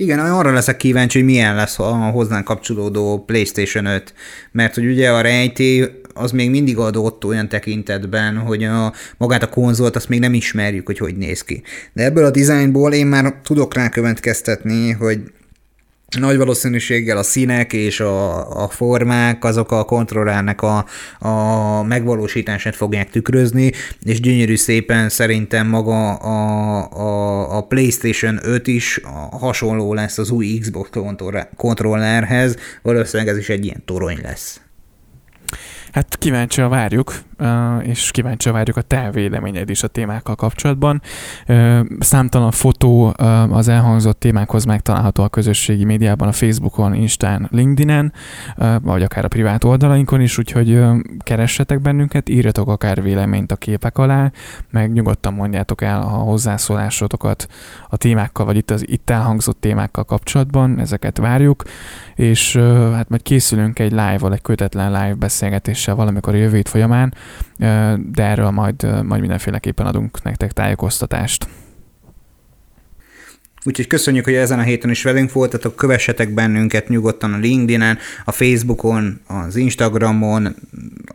Igen, 0.00 0.18
arra 0.18 0.52
leszek 0.52 0.76
kíváncsi, 0.76 1.18
hogy 1.18 1.26
milyen 1.26 1.54
lesz 1.54 1.78
a 1.78 1.94
hozzánk 1.94 2.44
kapcsolódó 2.44 3.24
PlayStation 3.26 3.86
5, 3.86 4.14
mert 4.52 4.74
hogy 4.74 4.86
ugye 4.86 5.10
a 5.10 5.20
rejtély 5.20 5.99
az 6.14 6.30
még 6.30 6.50
mindig 6.50 6.76
adott 6.76 7.24
olyan 7.24 7.48
tekintetben, 7.48 8.36
hogy 8.36 8.64
a, 8.64 8.92
magát 9.16 9.42
a 9.42 9.48
konzolt 9.48 9.96
azt 9.96 10.08
még 10.08 10.20
nem 10.20 10.34
ismerjük, 10.34 10.86
hogy 10.86 10.98
hogy 10.98 11.16
néz 11.16 11.42
ki. 11.42 11.62
De 11.92 12.04
ebből 12.04 12.24
a 12.24 12.30
dizájnból 12.30 12.92
én 12.92 13.06
már 13.06 13.34
tudok 13.42 13.74
rá 13.74 13.88
következtetni, 13.88 14.90
hogy 14.90 15.20
nagy 16.18 16.36
valószínűséggel 16.36 17.16
a 17.16 17.22
színek 17.22 17.72
és 17.72 18.00
a, 18.00 18.62
a 18.62 18.68
formák 18.68 19.44
azok 19.44 19.72
a 19.72 19.84
kontrollernek 19.84 20.62
a, 20.62 20.84
a 21.18 21.82
megvalósítását 21.82 22.76
fogják 22.76 23.10
tükrözni, 23.10 23.72
és 24.04 24.20
gyönyörű 24.20 24.56
szépen 24.56 25.08
szerintem 25.08 25.66
maga 25.66 26.14
a, 26.14 26.88
a, 26.92 27.56
a 27.56 27.62
PlayStation 27.62 28.38
5 28.42 28.66
is 28.66 29.00
hasonló 29.30 29.94
lesz 29.94 30.18
az 30.18 30.30
új 30.30 30.58
Xbox 30.58 30.90
kontrollerhez, 31.56 32.56
valószínűleg 32.82 33.32
ez 33.32 33.38
is 33.38 33.48
egy 33.48 33.64
ilyen 33.64 33.82
torony 33.84 34.18
lesz. 34.22 34.60
Hát 35.92 36.16
kíváncsi 36.18 36.60
a 36.60 36.68
várjuk, 36.68 37.14
és 37.82 38.10
kíváncsi 38.10 38.50
várjuk 38.50 38.76
a 38.76 38.82
te 38.82 39.10
véleményed 39.10 39.70
is 39.70 39.82
a 39.82 39.88
témákkal 39.88 40.34
kapcsolatban. 40.34 41.02
Számtalan 41.98 42.50
fotó 42.50 43.14
az 43.50 43.68
elhangzott 43.68 44.20
témákhoz 44.20 44.64
megtalálható 44.64 45.22
a 45.22 45.28
közösségi 45.28 45.84
médiában, 45.84 46.28
a 46.28 46.32
Facebookon, 46.32 46.94
Instán, 46.94 47.48
LinkedIn-en, 47.50 48.12
vagy 48.82 49.02
akár 49.02 49.24
a 49.24 49.28
privát 49.28 49.64
oldalainkon 49.64 50.20
is, 50.20 50.38
úgyhogy 50.38 50.80
keressetek 51.18 51.80
bennünket, 51.80 52.28
írjatok 52.28 52.68
akár 52.68 53.02
véleményt 53.02 53.52
a 53.52 53.56
képek 53.56 53.98
alá, 53.98 54.30
meg 54.70 54.92
nyugodtan 54.92 55.34
mondjátok 55.34 55.82
el 55.82 56.02
a 56.02 56.08
hozzászólásotokat 56.08 57.46
a 57.88 57.96
témákkal, 57.96 58.46
vagy 58.46 58.56
itt 58.56 58.70
az 58.70 58.88
itt 58.88 59.10
elhangzott 59.10 59.60
témákkal 59.60 60.04
kapcsolatban, 60.04 60.78
ezeket 60.78 61.18
várjuk, 61.18 61.62
és 62.14 62.56
hát 62.94 63.08
majd 63.08 63.22
készülünk 63.22 63.78
egy 63.78 63.90
live-val, 63.90 64.32
egy 64.32 64.42
kötetlen 64.42 64.92
live 64.92 65.14
beszélgetéssel 65.80 65.94
valamikor 65.94 66.34
a 66.34 66.36
jövő 66.36 66.62
folyamán, 66.64 67.14
de 68.12 68.22
erről 68.22 68.50
majd, 68.50 69.04
majd 69.04 69.20
mindenféleképpen 69.20 69.86
adunk 69.86 70.22
nektek 70.22 70.52
tájékoztatást. 70.52 71.48
Úgyhogy 73.64 73.86
köszönjük, 73.86 74.24
hogy 74.24 74.34
ezen 74.34 74.58
a 74.58 74.62
héten 74.62 74.90
is 74.90 75.02
velünk 75.02 75.32
voltatok, 75.32 75.76
kövessetek 75.76 76.34
bennünket 76.34 76.88
nyugodtan 76.88 77.32
a 77.32 77.38
LinkedIn-en, 77.38 77.98
a 78.24 78.32
Facebookon, 78.32 79.20
az 79.26 79.56
Instagramon, 79.56 80.54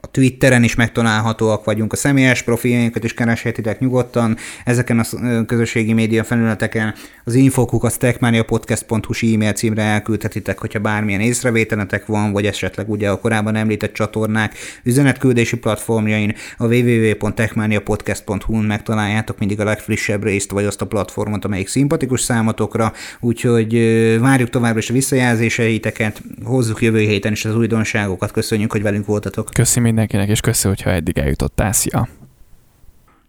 a 0.01 0.11
Twitteren 0.11 0.63
is 0.63 0.75
megtalálhatóak 0.75 1.65
vagyunk, 1.65 1.93
a 1.93 1.95
személyes 1.95 2.41
profiljainkat 2.41 3.03
is 3.03 3.13
kereshetitek 3.13 3.79
nyugodtan, 3.79 4.37
ezeken 4.65 4.99
a 4.99 5.05
közösségi 5.45 5.93
média 5.93 6.23
felületeken. 6.23 6.93
Az 7.23 7.33
infokuk 7.33 7.83
a 7.83 7.89
techmaniapodcast.hu 7.89 9.33
e-mail 9.33 9.53
címre 9.53 9.81
elküldhetitek, 9.81 10.59
hogyha 10.59 10.79
bármilyen 10.79 11.21
észrevételetek 11.21 12.05
van, 12.05 12.31
vagy 12.31 12.45
esetleg 12.45 12.89
ugye 12.89 13.09
a 13.09 13.19
korábban 13.19 13.55
említett 13.55 13.93
csatornák 13.93 14.55
üzenetküldési 14.83 15.57
platformjain 15.57 16.35
a 16.57 16.65
www.techmaniapodcast.hu-n 16.65 18.65
megtaláljátok 18.65 19.39
mindig 19.39 19.59
a 19.59 19.63
legfrissebb 19.63 20.23
részt, 20.23 20.51
vagy 20.51 20.65
azt 20.65 20.81
a 20.81 20.87
platformot, 20.87 21.45
amelyik 21.45 21.67
szimpatikus 21.67 22.21
számotokra, 22.35 22.93
úgyhogy 23.19 23.73
várjuk 24.19 24.49
továbbra 24.49 24.79
is 24.79 24.89
a 24.89 24.93
visszajelzéseiteket, 24.93 26.21
hozzuk 26.43 26.81
jövő 26.81 26.99
héten 26.99 27.31
is 27.31 27.45
az 27.45 27.55
újdonságokat, 27.55 28.31
köszönjük, 28.31 28.71
hogy 28.71 28.81
velünk 28.81 29.05
voltatok. 29.05 29.49
Köszi 29.53 29.79
mindenkinek, 29.79 30.29
és 30.29 30.39
köszi, 30.39 30.67
hogyha 30.67 30.89
eddig 30.89 31.17
eljutottál. 31.17 31.71
Szia! 31.71 32.07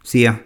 Szia! 0.03 0.46